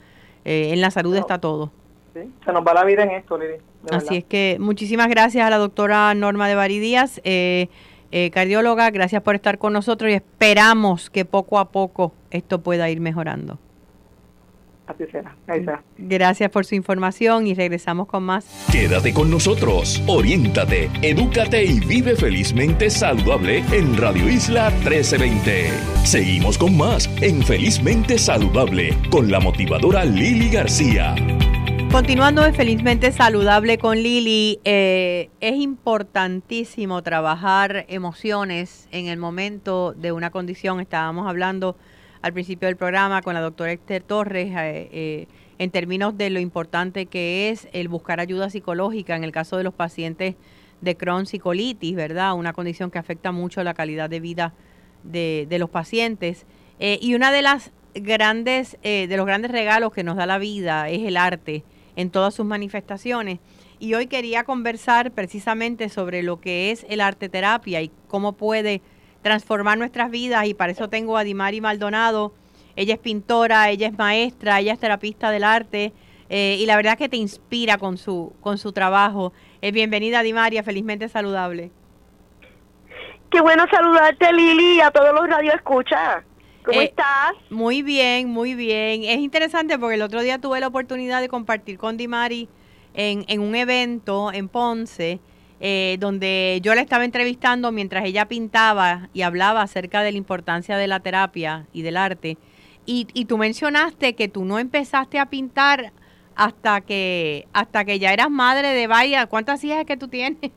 [0.45, 1.71] Eh, en la salud está todo.
[2.13, 3.55] Sí, se nos va la vida en esto, Lili.
[3.91, 7.69] Así es que muchísimas gracias a la doctora Norma de Baridías, eh,
[8.11, 12.89] eh, cardióloga, gracias por estar con nosotros y esperamos que poco a poco esto pueda
[12.89, 13.59] ir mejorando.
[14.89, 15.83] Así será, ahí será.
[15.99, 18.67] Gracias por su información y regresamos con más.
[18.71, 25.69] Quédate con nosotros, oriéntate, edúcate y vive felizmente saludable en Radio Isla 1320.
[26.05, 31.13] Seguimos con más en Felizmente Saludable con la motivadora Lili García.
[31.91, 40.11] Continuando en Felizmente Saludable con Lili, eh, es importantísimo trabajar emociones en el momento de
[40.11, 40.79] una condición.
[40.79, 41.75] Estábamos hablando
[42.21, 46.39] al principio del programa con la doctora Esther Torres eh, eh, en términos de lo
[46.39, 50.35] importante que es el buscar ayuda psicológica en el caso de los pacientes
[50.81, 52.35] de Crohn's y colitis, ¿verdad?
[52.35, 54.53] Una condición que afecta mucho la calidad de vida
[55.03, 56.45] de, los pacientes.
[56.79, 60.87] Eh, y una de las grandes, de los grandes regalos que nos da la vida
[60.87, 61.63] es el arte
[61.99, 63.39] en todas sus manifestaciones.
[63.77, 68.81] Y hoy quería conversar precisamente sobre lo que es el arte terapia y cómo puede
[69.21, 72.33] transformar nuestras vidas y para eso tengo a Dimari Maldonado.
[72.77, 75.91] Ella es pintora, ella es maestra, ella es terapista del arte
[76.29, 79.33] eh, y la verdad que te inspira con su, con su trabajo.
[79.61, 81.69] Eh, bienvenida Dimaria, felizmente saludable.
[83.29, 86.23] Qué bueno saludarte Lili y a todos los radioescuchas.
[86.69, 87.33] ¿Cómo Eh, estás?
[87.49, 89.03] Muy bien, muy bien.
[89.03, 92.47] Es interesante porque el otro día tuve la oportunidad de compartir con Dimari
[92.93, 95.19] en, en un evento en Ponce,
[95.59, 100.77] eh, donde yo la estaba entrevistando mientras ella pintaba y hablaba acerca de la importancia
[100.77, 102.37] de la terapia y del arte.
[102.85, 105.91] Y, y tú mencionaste que tú no empezaste a pintar
[106.35, 109.25] hasta que hasta que ya eras madre de varias.
[109.27, 110.51] ¿Cuántas hijas que tú tienes?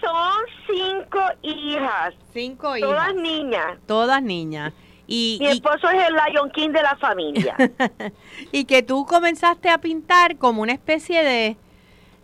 [0.00, 2.90] Son cinco hijas, Cinco hijas.
[2.90, 3.78] todas niñas.
[3.86, 4.72] Todas niñas.
[5.06, 7.56] Y, Mi y- esposo es el Lion King de la familia.
[8.52, 11.56] y que tú comenzaste a pintar como una especie de,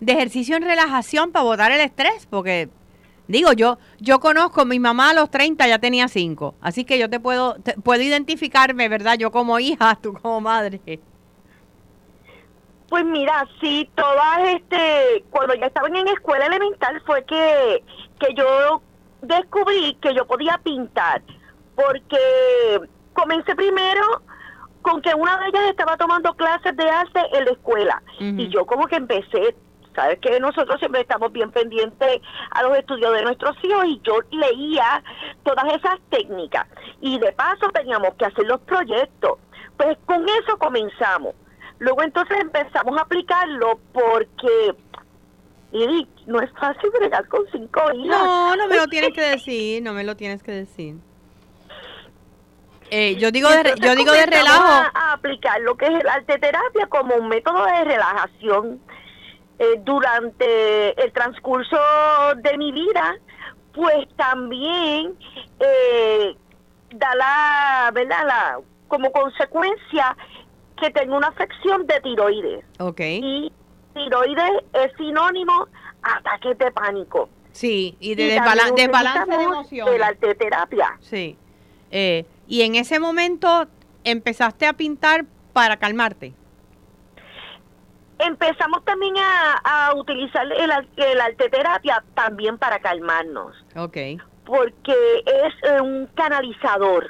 [0.01, 2.69] de ejercicio en relajación para botar el estrés, porque
[3.29, 7.11] digo, yo yo conozco, mi mamá a los 30 ya tenía 5, así que yo
[7.11, 9.19] te puedo te- puedo identificarme, ¿verdad?
[9.19, 10.81] Yo como hija, tú como madre.
[12.89, 17.85] Pues mira, sí, todas, este, cuando ya estaban en escuela elemental fue que,
[18.19, 18.83] que yo
[19.23, 21.23] descubrí que yo podía pintar,
[21.81, 24.23] porque comencé primero
[24.83, 28.65] con que una de ellas estaba tomando clases de arte en la escuela y yo
[28.65, 29.55] como que empecé,
[29.95, 32.21] sabes que nosotros siempre estamos bien pendientes
[32.51, 35.03] a los estudios de nuestros hijos y yo leía
[35.43, 36.67] todas esas técnicas
[37.01, 39.39] y de paso teníamos que hacer los proyectos,
[39.77, 41.35] pues con eso comenzamos.
[41.79, 44.75] Luego entonces empezamos a aplicarlo porque,
[46.27, 48.23] no es fácil bregar con cinco hijas.
[48.23, 50.97] No, no me lo tienes que decir, no me lo tienes que decir.
[52.91, 54.65] Eh, yo digo de, yo digo de relajo.
[54.95, 58.81] A, aplicar lo que es el arte terapia como un método de relajación.
[59.59, 61.77] Eh, durante el transcurso
[62.37, 63.19] de mi vida,
[63.75, 65.15] pues también
[65.61, 66.35] eh,
[66.95, 68.27] da la, ¿verdad?
[68.27, 70.17] La, como consecuencia
[70.81, 72.65] que tengo una afección de tiroides.
[72.79, 73.01] Ok.
[73.01, 73.53] Y
[73.95, 75.69] tiroides es sinónimo
[76.03, 77.29] a ataques de pánico.
[77.53, 79.95] Sí, y de desbalance de utilizamos emociones.
[79.95, 80.97] El arte terapia.
[81.01, 81.37] Sí.
[81.91, 83.67] Eh, y en ese momento
[84.05, 85.25] empezaste a pintar
[85.55, 86.35] para calmarte.
[88.19, 89.55] Empezamos también a,
[89.89, 93.97] a utilizar el, el arte terapia también para calmarnos, Ok.
[94.45, 94.95] porque
[95.25, 97.07] es eh, un canalizador.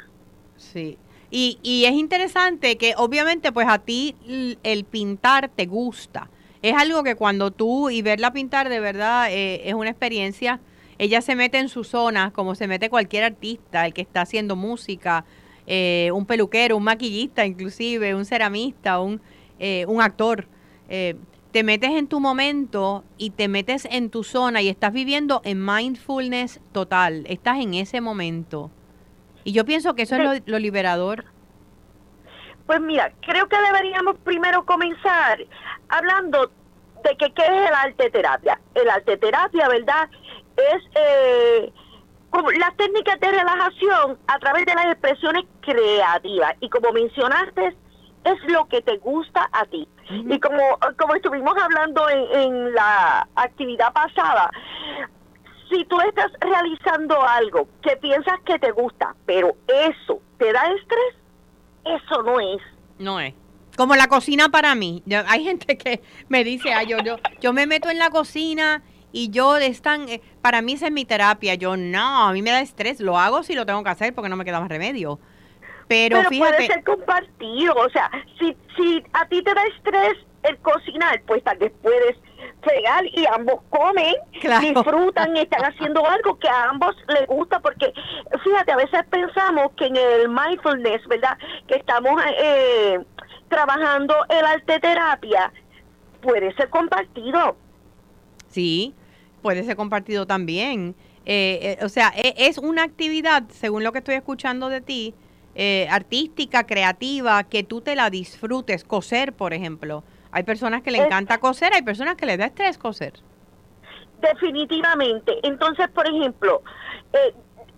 [0.57, 0.99] Sí.
[1.32, 4.14] Y, y es interesante que obviamente pues a ti
[4.62, 6.28] el pintar te gusta.
[6.62, 10.61] Es algo que cuando tú y verla pintar de verdad eh, es una experiencia.
[11.01, 14.55] Ella se mete en su zona como se mete cualquier artista, el que está haciendo
[14.55, 15.24] música,
[15.66, 19.18] eh, un peluquero, un maquillista inclusive, un ceramista, un,
[19.59, 20.46] eh, un actor.
[20.90, 21.16] Eh,
[21.53, 25.64] te metes en tu momento y te metes en tu zona y estás viviendo en
[25.64, 27.24] mindfulness total.
[27.28, 28.70] Estás en ese momento.
[29.42, 31.24] Y yo pienso que eso es lo, lo liberador.
[32.66, 35.38] Pues mira, creo que deberíamos primero comenzar
[35.88, 36.51] hablando
[37.03, 38.61] de que qué es el arte terapia.
[38.74, 40.11] El arte terapia, ¿verdad?
[40.74, 41.72] Es eh,
[42.30, 46.54] como las técnicas de relajación a través de las expresiones creativas.
[46.61, 47.76] Y como mencionaste,
[48.24, 49.88] es lo que te gusta a ti.
[50.11, 54.50] Y como, como estuvimos hablando en, en la actividad pasada,
[55.70, 61.14] si tú estás realizando algo que piensas que te gusta, pero eso te da estrés,
[61.84, 62.61] eso no es.
[62.98, 63.34] No es.
[63.76, 65.02] Como la cocina para mí.
[65.06, 68.82] Yo- hay gente que me dice, "Ay, yo, yo, yo me meto en la cocina
[69.12, 71.54] y yo están, eh, para mí esa es mi terapia.
[71.54, 73.00] Yo no, a mí me da estrés.
[73.00, 75.18] Lo hago si lo tengo que hacer porque no me queda más remedio.
[75.88, 78.08] Pero, Pero fíjate, puede ser compartido, o sea,
[78.38, 82.16] si, si a ti te da estrés el cocinar, pues tal vez puedes
[82.62, 84.61] fregar y ambos comen, Claro.
[84.61, 87.92] disfrutan y están haciendo algo que a ambos les gusta, porque
[88.44, 91.36] fíjate, a veces pensamos que en el mindfulness, ¿verdad?
[91.66, 93.00] Que estamos eh,
[93.48, 95.52] trabajando el arte terapia,
[96.22, 97.56] puede ser compartido.
[98.46, 98.94] sí,
[99.41, 100.95] puede ser compartido también.
[101.26, 105.14] Eh, eh, o sea, e- es una actividad, según lo que estoy escuchando de ti,
[105.55, 108.84] eh, artística, creativa, que tú te la disfrutes.
[108.84, 110.03] Coser, por ejemplo.
[110.32, 113.14] Hay personas que le encanta coser, hay personas que les da estrés coser.
[114.20, 115.38] Definitivamente.
[115.43, 116.62] Entonces, por ejemplo,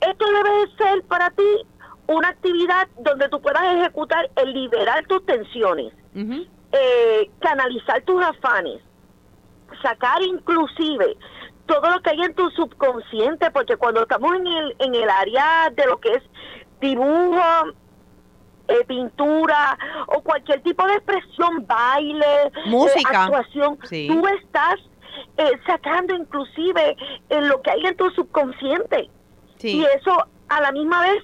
[0.01, 1.43] esto debe ser para ti
[2.09, 5.95] una actividad donde tú puedas ejecutar el liberar tus tensiones,
[7.41, 8.83] canalizar tus afanes,
[9.83, 11.17] sacar inclusive
[11.67, 15.71] todo lo que hay en tu subconsciente, porque cuando estamos en el, en el área
[15.71, 16.23] de lo que es
[16.81, 17.41] dibujo,
[18.69, 23.25] eh, pintura o cualquier tipo de expresión, baile, eh, Música.
[23.25, 24.09] actuación, Sí.
[24.11, 24.77] tú estás
[25.37, 26.97] eh, sacando inclusive
[27.29, 29.11] en lo que hay en tu subconsciente.
[29.59, 29.79] Sí.
[29.79, 31.23] Y eso a la misma vez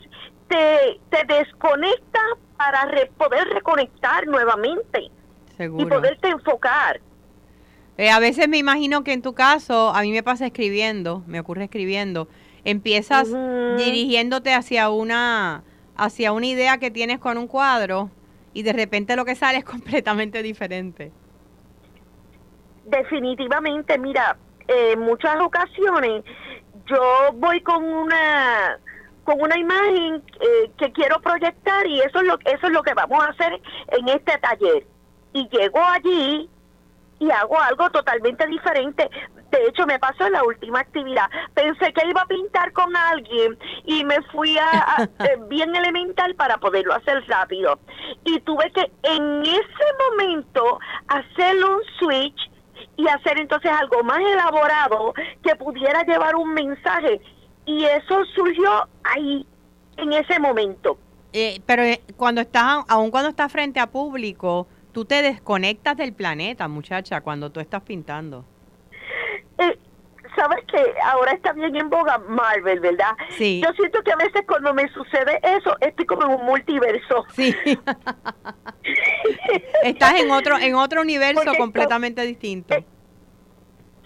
[0.49, 2.21] te, te desconecta
[2.57, 5.11] para re- poder reconectar nuevamente
[5.59, 7.01] y poderte enfocar.
[7.99, 11.41] Eh, a veces me imagino que en tu caso, a mí me pasa escribiendo, me
[11.41, 12.29] ocurre escribiendo,
[12.65, 13.29] empiezas
[13.77, 15.65] dirigiéndote hacia una
[15.97, 18.09] hacia una idea que tienes con un cuadro
[18.55, 21.11] y de repente lo que sale es completamente diferente.
[22.85, 24.39] Definitivamente, mira,
[24.69, 26.23] en muchas ocasiones
[26.87, 28.79] yo voy con una
[29.25, 32.95] con una imagen eh, que quiero proyectar y eso es lo eso es lo que
[32.95, 34.87] vamos a hacer en este taller
[35.33, 36.49] y llego allí
[37.19, 39.09] y hago algo totalmente diferente.
[39.51, 41.29] De hecho, me pasó en la última actividad.
[41.55, 46.59] Pensé que iba a pintar con alguien y me fui a, eh, bien elemental para
[46.59, 47.79] poderlo hacer rápido.
[48.25, 52.51] Y tuve que en ese momento hacer un switch
[52.97, 57.21] y hacer entonces algo más elaborado que pudiera llevar un mensaje
[57.65, 59.47] y eso surgió ahí,
[59.97, 60.99] en ese momento.
[61.33, 66.13] Eh, pero eh, cuando estás, aún cuando estás frente a público, tú te desconectas del
[66.13, 68.45] planeta, muchacha, cuando tú estás pintando.
[69.59, 69.79] Eh,
[70.37, 73.11] Sabes que ahora está bien en boga Marvel, ¿verdad?
[73.31, 73.61] Sí.
[73.65, 77.25] Yo siento que a veces cuando me sucede eso, estoy como en un multiverso.
[77.33, 77.57] Sí.
[79.83, 82.77] estás en otro, en otro universo completamente distinto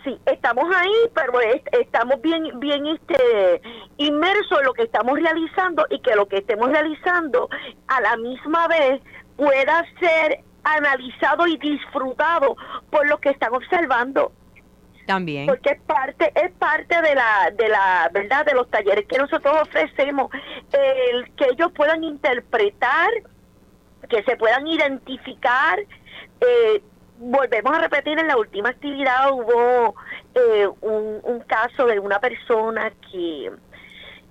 [0.05, 1.33] sí, estamos ahí, pero
[1.81, 3.63] estamos bien, bien este,
[3.99, 7.49] inmersos en lo que estamos realizando y que lo que estemos realizando
[7.89, 9.01] a la misma vez
[9.37, 12.57] pueda ser analizado y disfrutado
[12.91, 14.33] por los que están observando.
[15.07, 15.47] También.
[15.47, 19.55] Porque es parte, es parte de la, de la verdad de los talleres que nosotros
[19.63, 20.31] ofrecemos,
[20.73, 23.11] el que ellos puedan interpretar,
[24.09, 25.81] que se puedan identificar,
[26.41, 26.83] eh,
[27.19, 29.95] volvemos a repetir, en la última actividad hubo
[30.35, 33.51] eh, un, caso de una persona que,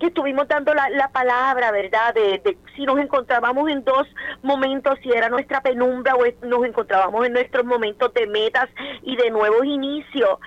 [0.01, 2.15] que estuvimos dando la, la palabra, ¿verdad?
[2.15, 4.07] De, si nos encontrábamos en dos
[4.41, 8.67] momentos, si era nuestra penumbra o nos encontrábamos en nuestros momentos de metas
[9.03, 10.39] y de nuevos inicios.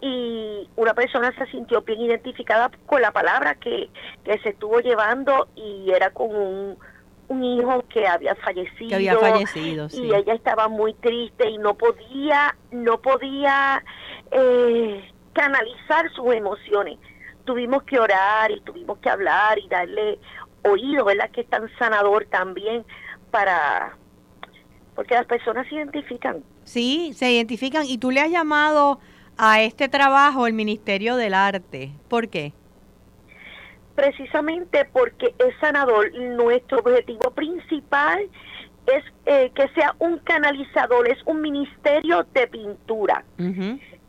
[0.00, 3.90] Y una persona se sintió bien identificada con la palabra que,
[4.24, 6.78] que se estuvo llevando y era con un
[7.26, 11.72] un hijo que había fallecido, que había fallecido y ella estaba muy triste y no
[11.72, 13.82] podía no podía
[14.30, 16.98] eh, canalizar sus emociones
[17.44, 20.18] tuvimos que orar y tuvimos que hablar y darle
[20.62, 22.84] oído verdad que es tan sanador también
[23.30, 23.96] para
[24.94, 26.42] porque las personas se identifican.
[26.64, 27.84] Sí se identifican.
[27.84, 29.00] Y tú le has llamado
[29.36, 31.90] a este trabajo el Ministerio del Arte.
[32.08, 32.52] ¿por qué?
[33.94, 36.12] precisamente porque es sanador.
[36.14, 38.28] Nuestro objetivo principal
[38.86, 43.24] es eh, que sea un canalizador, es un ministerio de pintura,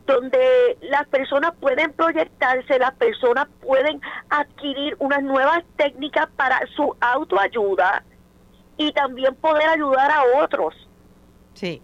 [0.06, 8.03] donde las personas pueden proyectarse, las personas pueden adquirir unas nuevas técnicas para su autoayuda
[8.78, 10.74] y también poder ayudar a otros.
[11.53, 11.82] Sí.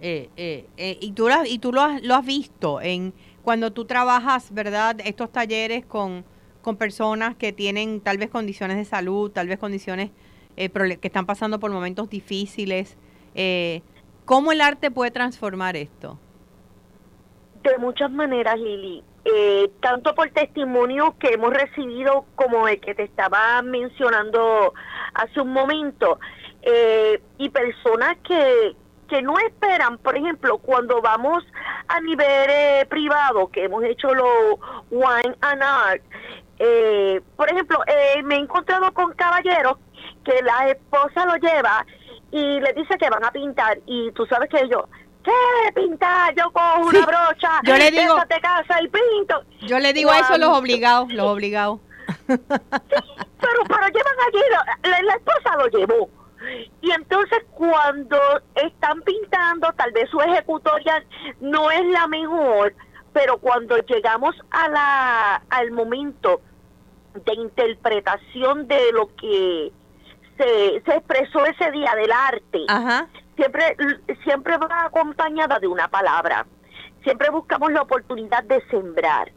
[0.00, 3.84] Eh, eh, y tú, lo, y tú lo has, lo has visto en cuando tú
[3.84, 4.96] trabajas, ¿verdad?
[5.02, 6.24] Estos talleres con
[6.64, 10.10] con personas que tienen tal vez condiciones de salud, tal vez condiciones
[10.56, 12.96] eh, que están pasando por momentos difíciles.
[13.34, 13.82] Eh,
[14.24, 16.18] ¿Cómo el arte puede transformar esto?
[17.64, 19.02] De muchas maneras, Lili.
[19.24, 24.74] Eh, tanto por testimonios que hemos recibido como el que te estaba mencionando
[25.14, 26.20] hace un momento,
[27.38, 28.74] y personas que,
[29.08, 31.44] que no esperan, por ejemplo, cuando vamos
[31.88, 34.58] a nivel privado, que hemos hecho los
[34.90, 36.02] Wine and Art,
[36.58, 39.78] eh, por ejemplo, eh, me he encontrado con caballeros
[40.24, 41.84] que la esposa lo lleva
[42.30, 44.88] y le dice que van a pintar y tú sabes que yo,
[45.24, 46.34] ¿qué pintar?
[46.34, 49.42] Yo cojo una brocha, yo le digo, te casa y pinto.
[49.62, 51.80] Yo le digo a eso los obligados, los obligados.
[52.26, 52.40] pero,
[53.68, 56.08] pero llevan allí, la, la esposa lo llevó.
[56.82, 58.18] Y entonces cuando
[58.54, 61.02] están pintando, tal vez su ejecutoria
[61.40, 62.74] no es la mejor,
[63.12, 66.42] pero cuando llegamos a la, al momento
[67.14, 69.72] de interpretación de lo que
[70.36, 72.66] se, se expresó ese día del arte,
[73.36, 73.76] siempre
[74.24, 76.46] siempre va acompañada de una palabra.
[77.02, 79.30] Siempre buscamos la oportunidad de sembrar.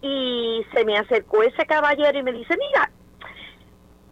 [0.00, 2.90] Y se me acercó ese caballero y me dice, mira,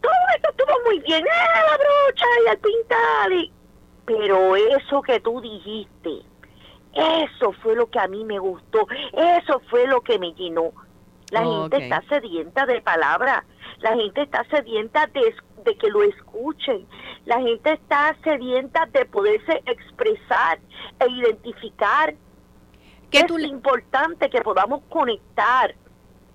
[0.01, 3.57] todo esto estuvo muy bien, ¡eh, la brocha y el pintar!
[4.07, 6.23] pero eso que tú dijiste,
[6.95, 10.73] eso fue lo que a mí me gustó, eso fue lo que me llenó.
[11.31, 13.45] La gente está sedienta de palabras,
[13.81, 16.87] la gente está sedienta de, que lo escuchen,
[17.25, 20.59] la gente está sedienta de poderse expresar
[21.01, 22.15] e identificar.
[23.11, 23.49] ¿Qué es le...
[23.49, 25.75] importante que podamos conectar.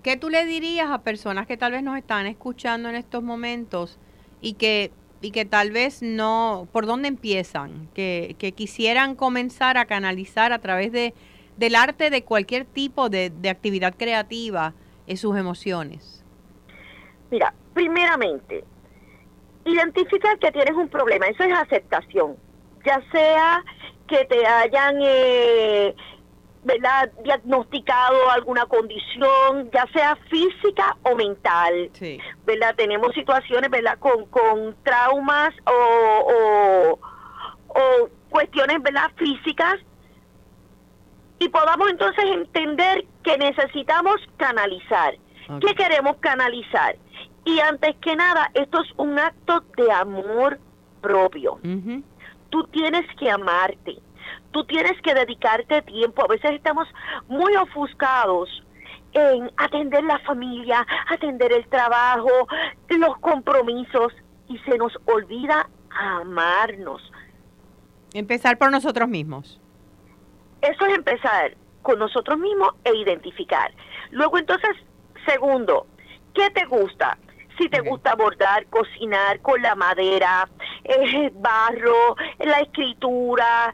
[0.03, 3.99] ¿Qué tú le dirías a personas que tal vez nos están escuchando en estos momentos
[4.41, 4.91] y que
[5.23, 7.87] y que tal vez no, ¿por dónde empiezan?
[7.93, 11.13] Que, que quisieran comenzar a canalizar a través de,
[11.57, 14.73] del arte de cualquier tipo de, de actividad creativa
[15.05, 16.20] en sus emociones.
[17.32, 18.63] Mira, primeramente,
[19.65, 22.36] identificar que tienes un problema, eso es aceptación,
[22.86, 23.63] ya sea
[24.07, 25.95] que te hayan eh,
[26.63, 27.09] ¿verdad?
[27.23, 31.89] diagnosticado alguna condición, ya sea física o mental.
[32.45, 32.75] ¿verdad?
[32.75, 33.97] Tenemos situaciones ¿verdad?
[33.99, 36.99] Con, con traumas o,
[37.69, 39.11] o, cuestiones ¿verdad?
[39.15, 39.75] físicas
[41.39, 45.15] y podamos entonces entender que necesitamos canalizar.
[45.59, 46.95] ¿Qué queremos canalizar?
[47.45, 50.59] Y antes que nada, esto es un acto de amor
[51.01, 51.59] propio.
[52.49, 53.97] Tú tienes que amarte
[54.51, 56.23] tú tienes que dedicarte tiempo.
[56.23, 56.87] A veces estamos
[57.27, 58.49] muy ofuscados
[59.13, 62.47] en atender la familia, atender el trabajo,
[62.89, 64.13] los compromisos
[64.47, 67.01] y se nos olvida amarnos.
[68.13, 69.59] Empezar por nosotros mismos.
[70.61, 73.71] Eso es empezar con nosotros mismos e identificar.
[74.11, 74.71] Luego entonces,
[75.25, 75.87] segundo,
[76.33, 77.17] ¿qué te gusta?
[77.62, 80.49] Si te gusta bordar, cocinar con la madera,
[80.84, 83.72] el barro, la escritura,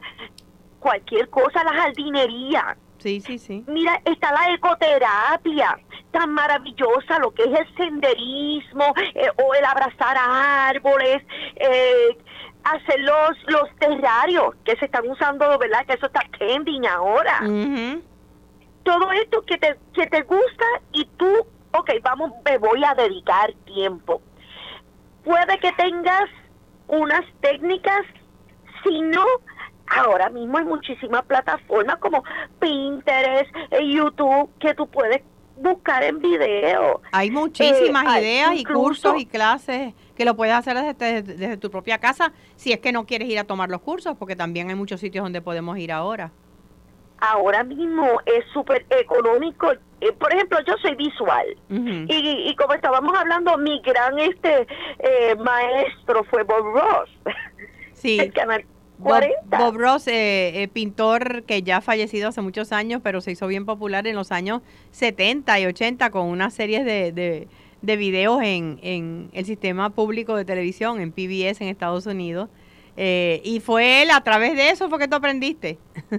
[0.78, 2.76] cualquier cosa, la jardinería.
[2.98, 3.64] Sí, sí, sí.
[3.66, 5.78] Mira, está la ecoterapia,
[6.10, 11.22] tan maravillosa, lo que es el senderismo eh, o el abrazar a árboles,
[11.56, 12.18] eh,
[12.64, 15.86] hacer los, los terrarios que se están usando, ¿verdad?
[15.86, 17.40] Que eso está trending ahora.
[18.82, 21.46] Todo esto que te, que te gusta y tú,
[21.78, 24.20] ok, vamos, me voy a dedicar tiempo.
[25.24, 26.28] Puede que tengas
[26.86, 28.02] unas técnicas,
[28.82, 29.24] si no,
[29.86, 32.22] ahora mismo hay muchísimas plataformas como
[32.60, 35.22] Pinterest, eh, YouTube, que tú puedes
[35.56, 37.02] buscar en video.
[37.12, 41.70] Hay muchísimas eh, ideas y cursos y clases que lo puedes hacer desde, desde, tu
[41.70, 44.76] propia casa, si es que no quieres ir a tomar los cursos, porque también hay
[44.76, 46.32] muchos sitios donde podemos ir ahora.
[47.20, 49.72] Ahora mismo es súper económico.
[50.00, 54.66] Eh, por ejemplo, yo soy visual y, y, como estábamos hablando, mi gran este
[55.38, 57.10] maestro fue Bob Ross.
[57.94, 58.20] Sí.
[58.20, 58.64] El canal
[58.98, 63.46] Bob, Ross, eh, eh, pintor que ya ha fallecido hace muchos años, pero se hizo
[63.46, 64.60] bien popular en los años
[64.90, 67.12] 70 y 80 con una serie de,
[67.80, 72.48] de, videos en, en, el sistema público de televisión, en PBS en Estados Unidos.
[72.96, 75.78] Eh, y fue él, a través de eso fue que tú aprendiste.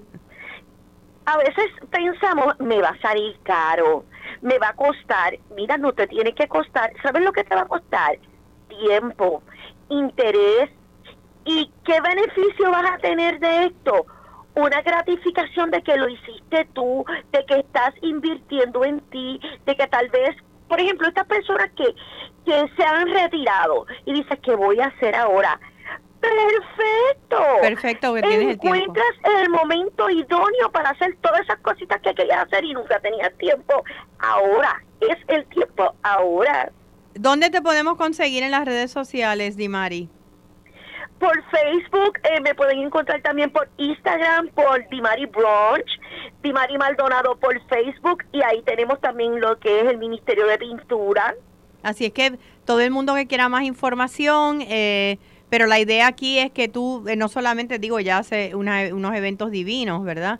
[1.33, 4.05] a veces pensamos, me va a salir caro,
[4.41, 5.37] me va a costar.
[5.55, 6.91] Mira, no te tiene que costar.
[7.03, 8.17] ¿Sabes lo que te va a costar?
[8.67, 9.43] Tiempo,
[9.89, 10.69] interés
[11.45, 14.05] ¿Y qué beneficio vas a tener de esto?
[14.53, 19.87] Una gratificación de que lo hiciste tú, de que estás invirtiendo en ti, de que
[19.87, 20.35] tal vez,
[20.67, 21.85] por ejemplo, estas personas que,
[22.45, 25.59] que se han retirado y dices, ¿qué voy a hacer ahora?
[26.19, 27.37] Perfecto.
[27.61, 32.45] Perfecto, que tienes Encuentras el, el momento idóneo para hacer todas esas cositas que querías
[32.45, 33.83] hacer y nunca tenías tiempo.
[34.19, 36.71] Ahora, es el tiempo ahora.
[37.13, 40.09] ¿Dónde te podemos conseguir en las redes sociales, Dimari?
[41.19, 45.99] por Facebook, eh, me pueden encontrar también por Instagram, por Dimari Brunch,
[46.41, 51.35] Dimari Maldonado por Facebook y ahí tenemos también lo que es el Ministerio de Pintura.
[51.83, 55.17] Así es que todo el mundo que quiera más información, eh,
[55.49, 59.51] pero la idea aquí es que tú eh, no solamente, digo, ya hace unos eventos
[59.51, 60.39] divinos, ¿verdad?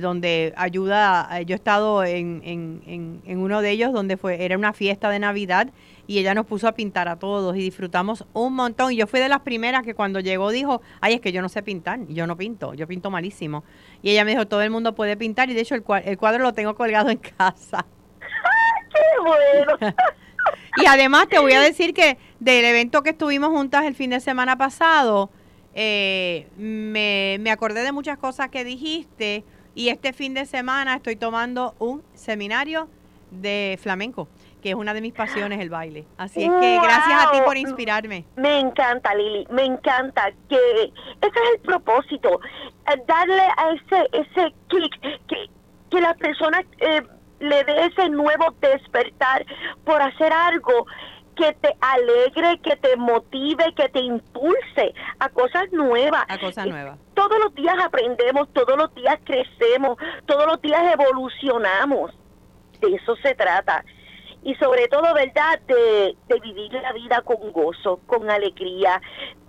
[0.00, 4.72] donde ayuda, yo he estado en, en, en, uno de ellos donde fue era una
[4.72, 5.68] fiesta de Navidad
[6.06, 8.92] y ella nos puso a pintar a todos y disfrutamos un montón.
[8.92, 11.48] Y yo fui de las primeras que cuando llegó dijo, ay, es que yo no
[11.48, 13.64] sé pintar, yo no pinto, yo pinto malísimo.
[14.02, 16.42] Y ella me dijo, todo el mundo puede pintar y de hecho el, el cuadro
[16.42, 17.86] lo tengo colgado en casa.
[18.90, 19.94] ¡Qué bueno!
[20.82, 24.18] y además te voy a decir que del evento que estuvimos juntas el fin de
[24.18, 25.30] semana pasado,
[25.74, 29.44] eh, me, me acordé de muchas cosas que dijiste
[29.76, 32.88] y este fin de semana estoy tomando un seminario
[33.30, 34.26] de flamenco
[34.60, 36.04] que es una de mis pasiones el baile.
[36.16, 38.24] Así es que gracias a ti por inspirarme.
[38.36, 42.40] Me encanta, Lili, me encanta que ese es el propósito,
[42.86, 45.50] eh, darle a ese ese clic que,
[45.90, 47.02] que la persona eh,
[47.40, 49.44] le dé ese nuevo despertar
[49.84, 50.86] por hacer algo
[51.36, 56.24] que te alegre, que te motive, que te impulse a cosas nuevas.
[56.28, 56.98] A cosas nuevas.
[57.14, 62.12] Todos los días aprendemos, todos los días crecemos, todos los días evolucionamos.
[62.80, 63.84] De eso se trata
[64.44, 69.00] y sobre todo, ¿verdad?, de, vivir la vida con gozo, con alegría,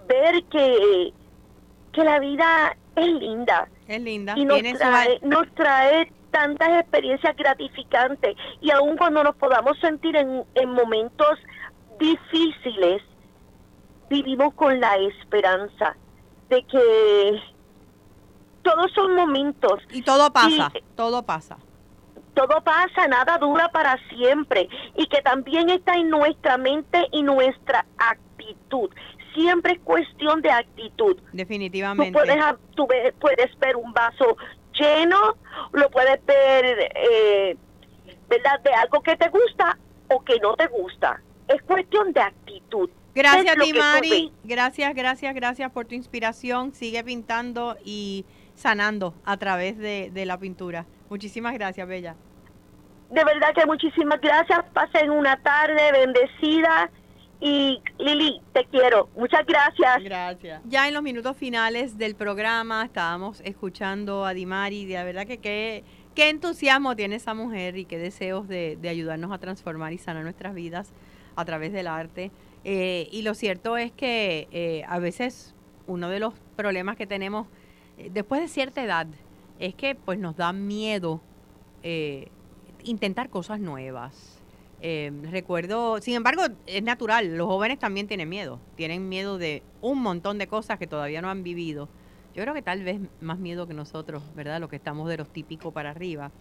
[0.08, 1.12] ver que,
[1.92, 3.68] que la vida es linda.
[3.88, 4.34] Es linda.
[4.38, 10.44] Y nos trae, nos trae tantas experiencias gratificantes y aun cuando nos podamos sentir en,
[10.56, 11.40] en momentos
[12.00, 13.02] difíciles,
[14.10, 15.96] vivimos con la esperanza
[16.50, 17.42] de que
[18.62, 19.80] todos son momentos.
[19.92, 21.58] Y todo pasa, todo pasa
[22.36, 27.86] todo pasa, nada dura para siempre y que también está en nuestra mente y nuestra
[27.96, 28.90] actitud actitud.
[29.34, 31.18] Siempre es cuestión de actitud.
[31.32, 32.12] Definitivamente.
[32.12, 32.44] Tú puedes,
[32.76, 32.88] tú
[33.20, 34.38] puedes ver un vaso
[34.74, 35.36] lleno,
[35.72, 37.58] lo puedes ver, eh,
[38.30, 38.60] ¿verdad?
[38.62, 39.78] De algo que te gusta
[40.10, 41.20] o que no te gusta.
[41.48, 42.90] Es cuestión de actitud.
[43.16, 44.32] Gracias, Timari.
[44.44, 46.74] Gracias, gracias, gracias por tu inspiración.
[46.74, 48.26] Sigue pintando y
[48.56, 50.86] sanando a través de, de la pintura.
[51.10, 52.16] Muchísimas gracias, Bella.
[53.12, 54.64] De verdad que muchísimas gracias.
[54.74, 56.90] Pasen una tarde bendecida.
[57.40, 59.10] Y Lili, te quiero.
[59.16, 60.02] Muchas gracias.
[60.04, 60.62] Gracias.
[60.66, 64.86] Ya en los minutos finales del programa estábamos escuchando a Dimari.
[64.86, 65.84] De verdad que qué,
[66.16, 70.24] qué entusiasmo tiene esa mujer y qué deseos de, de ayudarnos a transformar y sanar
[70.24, 70.94] nuestras vidas
[71.36, 72.32] a través del arte.
[72.64, 75.54] Eh, y lo cierto es que eh, a veces
[75.88, 77.48] uno de los problemas que tenemos
[77.98, 79.08] eh, después de cierta edad
[79.60, 81.22] es que pues nos da miedo
[82.86, 84.40] intentar cosas nuevas.
[84.82, 90.38] recuerdo, sin embargo, es natural, los jóvenes también tienen miedo, tienen miedo de un montón
[90.38, 91.90] de cosas que todavía no han vivido.
[92.34, 94.62] Yo creo que tal vez más miedo que nosotros, ¿verdad?
[94.62, 96.32] Lo que estamos de los típicos para arriba.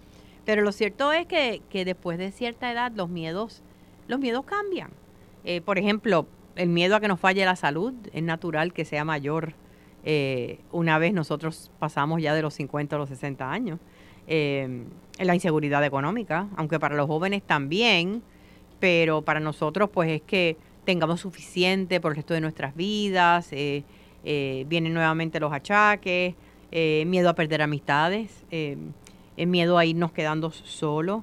[0.45, 3.63] Pero lo cierto es que, que después de cierta edad los miedos,
[4.13, 4.91] los miedos cambian.
[5.45, 9.05] Eh, por ejemplo, el miedo a que nos falle la salud es natural que sea
[9.05, 9.55] mayor
[10.05, 13.79] eh, una vez nosotros pasamos ya de los 50 a los 60 años.
[14.27, 14.85] Eh,
[15.19, 18.23] la inseguridad económica, aunque para los jóvenes también,
[18.81, 23.85] pero para nosotros pues es que tengamos suficiente por el resto de nuestras vidas, eh,
[24.67, 26.35] vienen nuevamente los achaques,
[26.73, 28.45] miedo a perder amistades,
[29.37, 31.23] miedo a irnos quedando solos,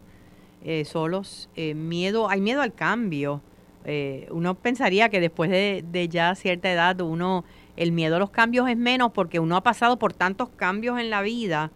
[0.85, 3.41] solos, miedo, hay miedo al cambio,
[3.85, 7.45] eh, uno pensaría que después de, ya cierta edad uno
[7.77, 11.09] el miedo a los cambios es menos porque uno ha pasado por tantos cambios en
[11.09, 11.71] la vida,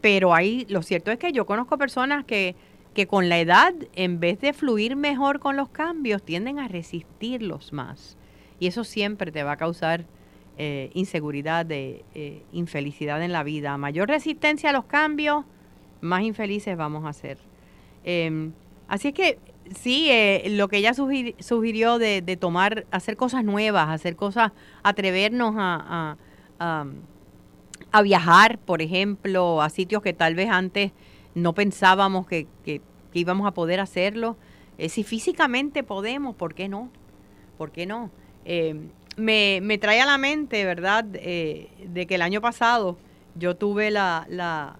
[0.00, 2.56] pero ahí lo cierto es que yo conozco personas que,
[2.94, 7.72] que con la edad, en vez de fluir mejor con los cambios, tienden a resistirlos
[7.72, 8.16] más.
[8.58, 10.06] Y eso siempre te va a causar
[10.56, 13.76] eh, inseguridad, de, eh, infelicidad en la vida.
[13.76, 15.44] mayor resistencia a los cambios,
[16.00, 17.36] más infelices vamos a ser.
[18.06, 18.52] Em,
[18.86, 19.38] así es que
[19.74, 24.52] sí, eh, lo que ella sugirió de, tomar, hacer cosas nuevas, hacer cosas,
[24.84, 26.16] atrevernos a,
[26.58, 30.92] a, viajar, por ejemplo, a sitios que tal vez antes
[31.34, 32.46] no pensábamos que,
[33.12, 34.36] íbamos a poder hacerlo.
[34.78, 36.90] Eh, si físicamente podemos, ¿por qué no?
[37.56, 38.10] ¿Por qué no?
[38.44, 38.78] Eh,
[39.16, 42.98] me, me, trae a la mente, ¿verdad?, de que el año pasado
[43.34, 44.76] yo tuve la,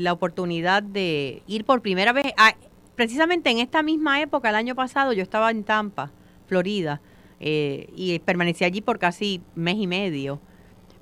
[0.00, 2.54] la oportunidad de ir por primera vez a
[2.94, 6.10] precisamente en esta misma época, el año pasado, yo estaba en Tampa,
[6.46, 7.00] Florida,
[7.40, 10.40] eh, y permanecí allí por casi mes y medio,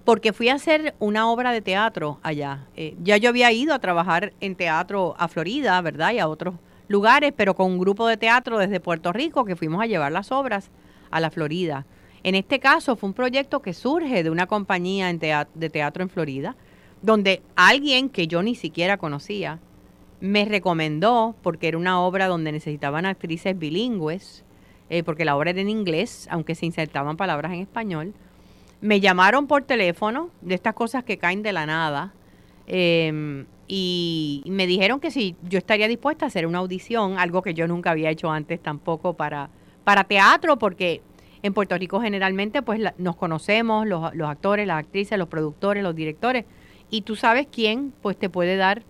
[0.05, 2.67] porque fui a hacer una obra de teatro allá.
[2.77, 6.13] Eh, ya yo había ido a trabajar en teatro a Florida, ¿verdad?
[6.13, 6.55] Y a otros
[6.89, 10.33] lugares, pero con un grupo de teatro desde Puerto Rico que fuimos a llevar las
[10.33, 10.71] obras
[11.11, 11.87] a la Florida.
[12.25, 16.57] En este caso fue un proyecto que surge de una compañía de teatro en Florida,
[17.03, 19.59] donde alguien que yo ni siquiera conocía,
[20.21, 24.45] me recomendó, porque era una obra donde necesitaban actrices bilingües,
[24.89, 28.15] eh, porque la obra era en inglés, aunque se insertaban palabras en español.
[28.81, 32.15] Me llamaron por teléfono de estas cosas que caen de la nada
[32.67, 37.55] em, y me dijeron que si yo estaría dispuesta a hacer una audición, algo que
[37.55, 39.51] yo nunca había hecho antes tampoco para,
[39.83, 41.01] para teatro, porque
[41.43, 46.45] en Puerto Rico generalmente pues nos conocemos, los actores, las actrices, los productores, los directores,
[46.93, 48.83] y tú sabes quién pues te puede dar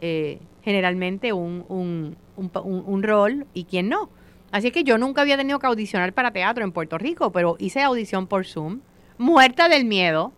[0.00, 4.10] eh, generalmente un, un, un, rol y quién no.
[4.52, 7.82] Así que yo nunca había tenido que audicionar para teatro en Puerto Rico, pero hice
[7.82, 8.80] audición por Zoom,
[9.18, 10.32] muerta del miedo.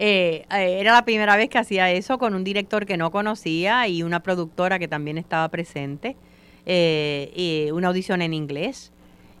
[0.00, 3.86] Eh, eh, era la primera vez que hacía eso con un director que no conocía
[3.86, 6.16] y una productora que también estaba presente.
[6.66, 8.92] Una audición en inglés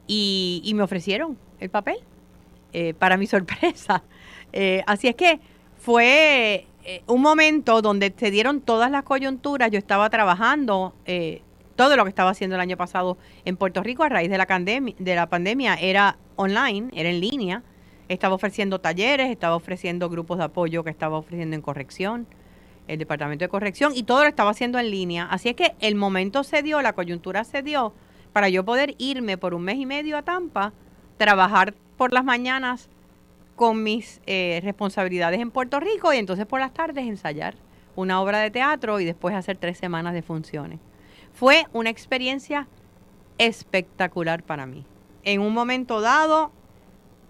[0.06, 1.96] y, y, me ofrecieron el papel
[3.00, 4.04] para mi sorpresa.
[4.86, 5.40] así es que
[5.82, 9.68] fue eh, un momento donde se dieron todas las coyunturas.
[9.72, 11.42] Yo estaba trabajando, eh,
[11.74, 14.46] todo lo que estaba haciendo el año pasado en Puerto Rico a raíz de la,
[14.46, 17.62] de la pandemia era online, era en línea.
[18.08, 22.28] Estaba ofreciendo talleres, estaba ofreciendo grupos de apoyo que estaba ofreciendo en corrección,
[22.86, 25.26] el departamento de corrección, y todo lo estaba haciendo en línea.
[25.30, 27.92] Así es que el momento se dio, la coyuntura se dio
[28.32, 30.72] para yo poder irme por un mes y medio a Tampa,
[31.16, 32.88] trabajar por las mañanas
[33.62, 37.54] con mis eh, responsabilidades en Puerto Rico y entonces por las tardes ensayar
[37.94, 40.80] una obra de teatro y después hacer tres semanas de funciones.
[41.32, 42.66] Fue una experiencia
[43.38, 44.84] espectacular para mí.
[45.22, 46.50] En un momento dado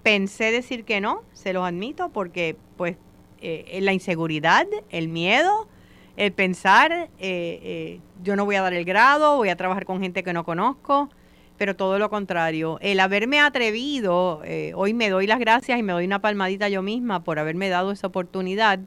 [0.02, 2.96] pensé decir que no, se los admito, porque pues
[3.42, 5.68] eh, la inseguridad, el miedo,
[6.16, 10.22] el pensar, eh, yo no voy a dar el grado, voy a trabajar con gente
[10.22, 11.10] que no conozco,
[11.58, 12.78] pero todo lo contrario.
[12.80, 16.82] El haberme atrevido, eh, hoy me doy las gracias y me doy una palmadita yo
[16.82, 18.80] misma por haberme dado esa oportunidad,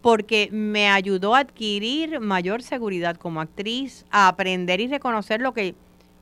[0.00, 5.74] porque me ayudó a adquirir mayor seguridad como actriz, a aprender y reconocer lo que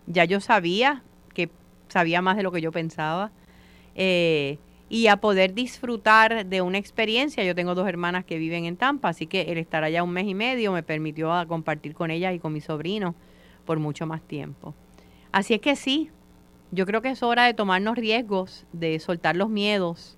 [0.07, 1.03] ya yo sabía,
[1.35, 1.49] que
[1.89, 3.31] sabía más de lo que yo pensaba.
[3.95, 4.59] Eh,
[4.91, 7.45] y a poder disfrutar de una experiencia.
[7.45, 10.27] Yo tengo dos hermanas que viven en Tampa, así que el estar allá un mes
[10.27, 13.15] y medio me permitió compartir con ellas y con mi sobrino
[13.65, 14.75] por mucho más tiempo.
[15.33, 16.11] Así es que sí,
[16.73, 20.17] yo creo que es hora de tomarnos riesgos, de soltar los miedos,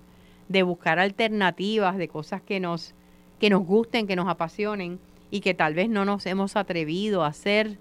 [0.49, 2.93] de buscar alternativas, de cosas que nos,
[3.39, 4.99] que nos gusten, que nos apasionen
[5.31, 7.77] y que tal vez no nos hemos atrevido a hacer.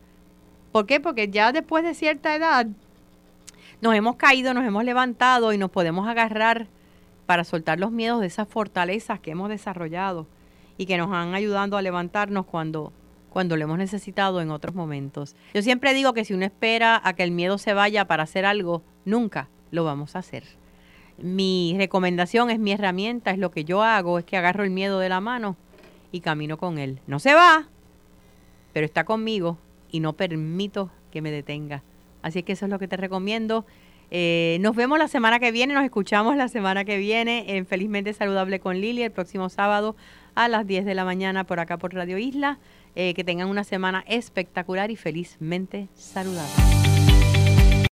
[0.72, 1.00] ¿Por qué?
[1.00, 2.66] Porque ya después de cierta edad
[3.82, 6.68] nos hemos caído, nos hemos levantado y nos podemos agarrar
[7.26, 10.26] para soltar los miedos de esas fortalezas que hemos desarrollado
[10.78, 12.92] y que nos han ayudado a levantarnos cuando,
[13.32, 15.34] cuando lo hemos necesitado en otros momentos.
[15.54, 18.44] Yo siempre digo que si uno espera a que el miedo se vaya para hacer
[18.44, 20.44] algo, nunca lo vamos a hacer.
[21.18, 24.98] Mi recomendación es mi herramienta, es lo que yo hago, es que agarro el miedo
[24.98, 25.56] de la mano
[26.10, 27.00] y camino con él.
[27.06, 27.68] No se va,
[28.72, 29.58] pero está conmigo
[29.90, 31.82] y no permito que me detenga.
[32.22, 33.66] Así que eso es lo que te recomiendo.
[34.10, 38.12] Eh, nos vemos la semana que viene, nos escuchamos la semana que viene en Felizmente
[38.12, 39.96] Saludable con Lili el próximo sábado
[40.34, 42.58] a las 10 de la mañana por acá por Radio Isla.
[42.94, 46.81] Eh, que tengan una semana espectacular y felizmente saludable.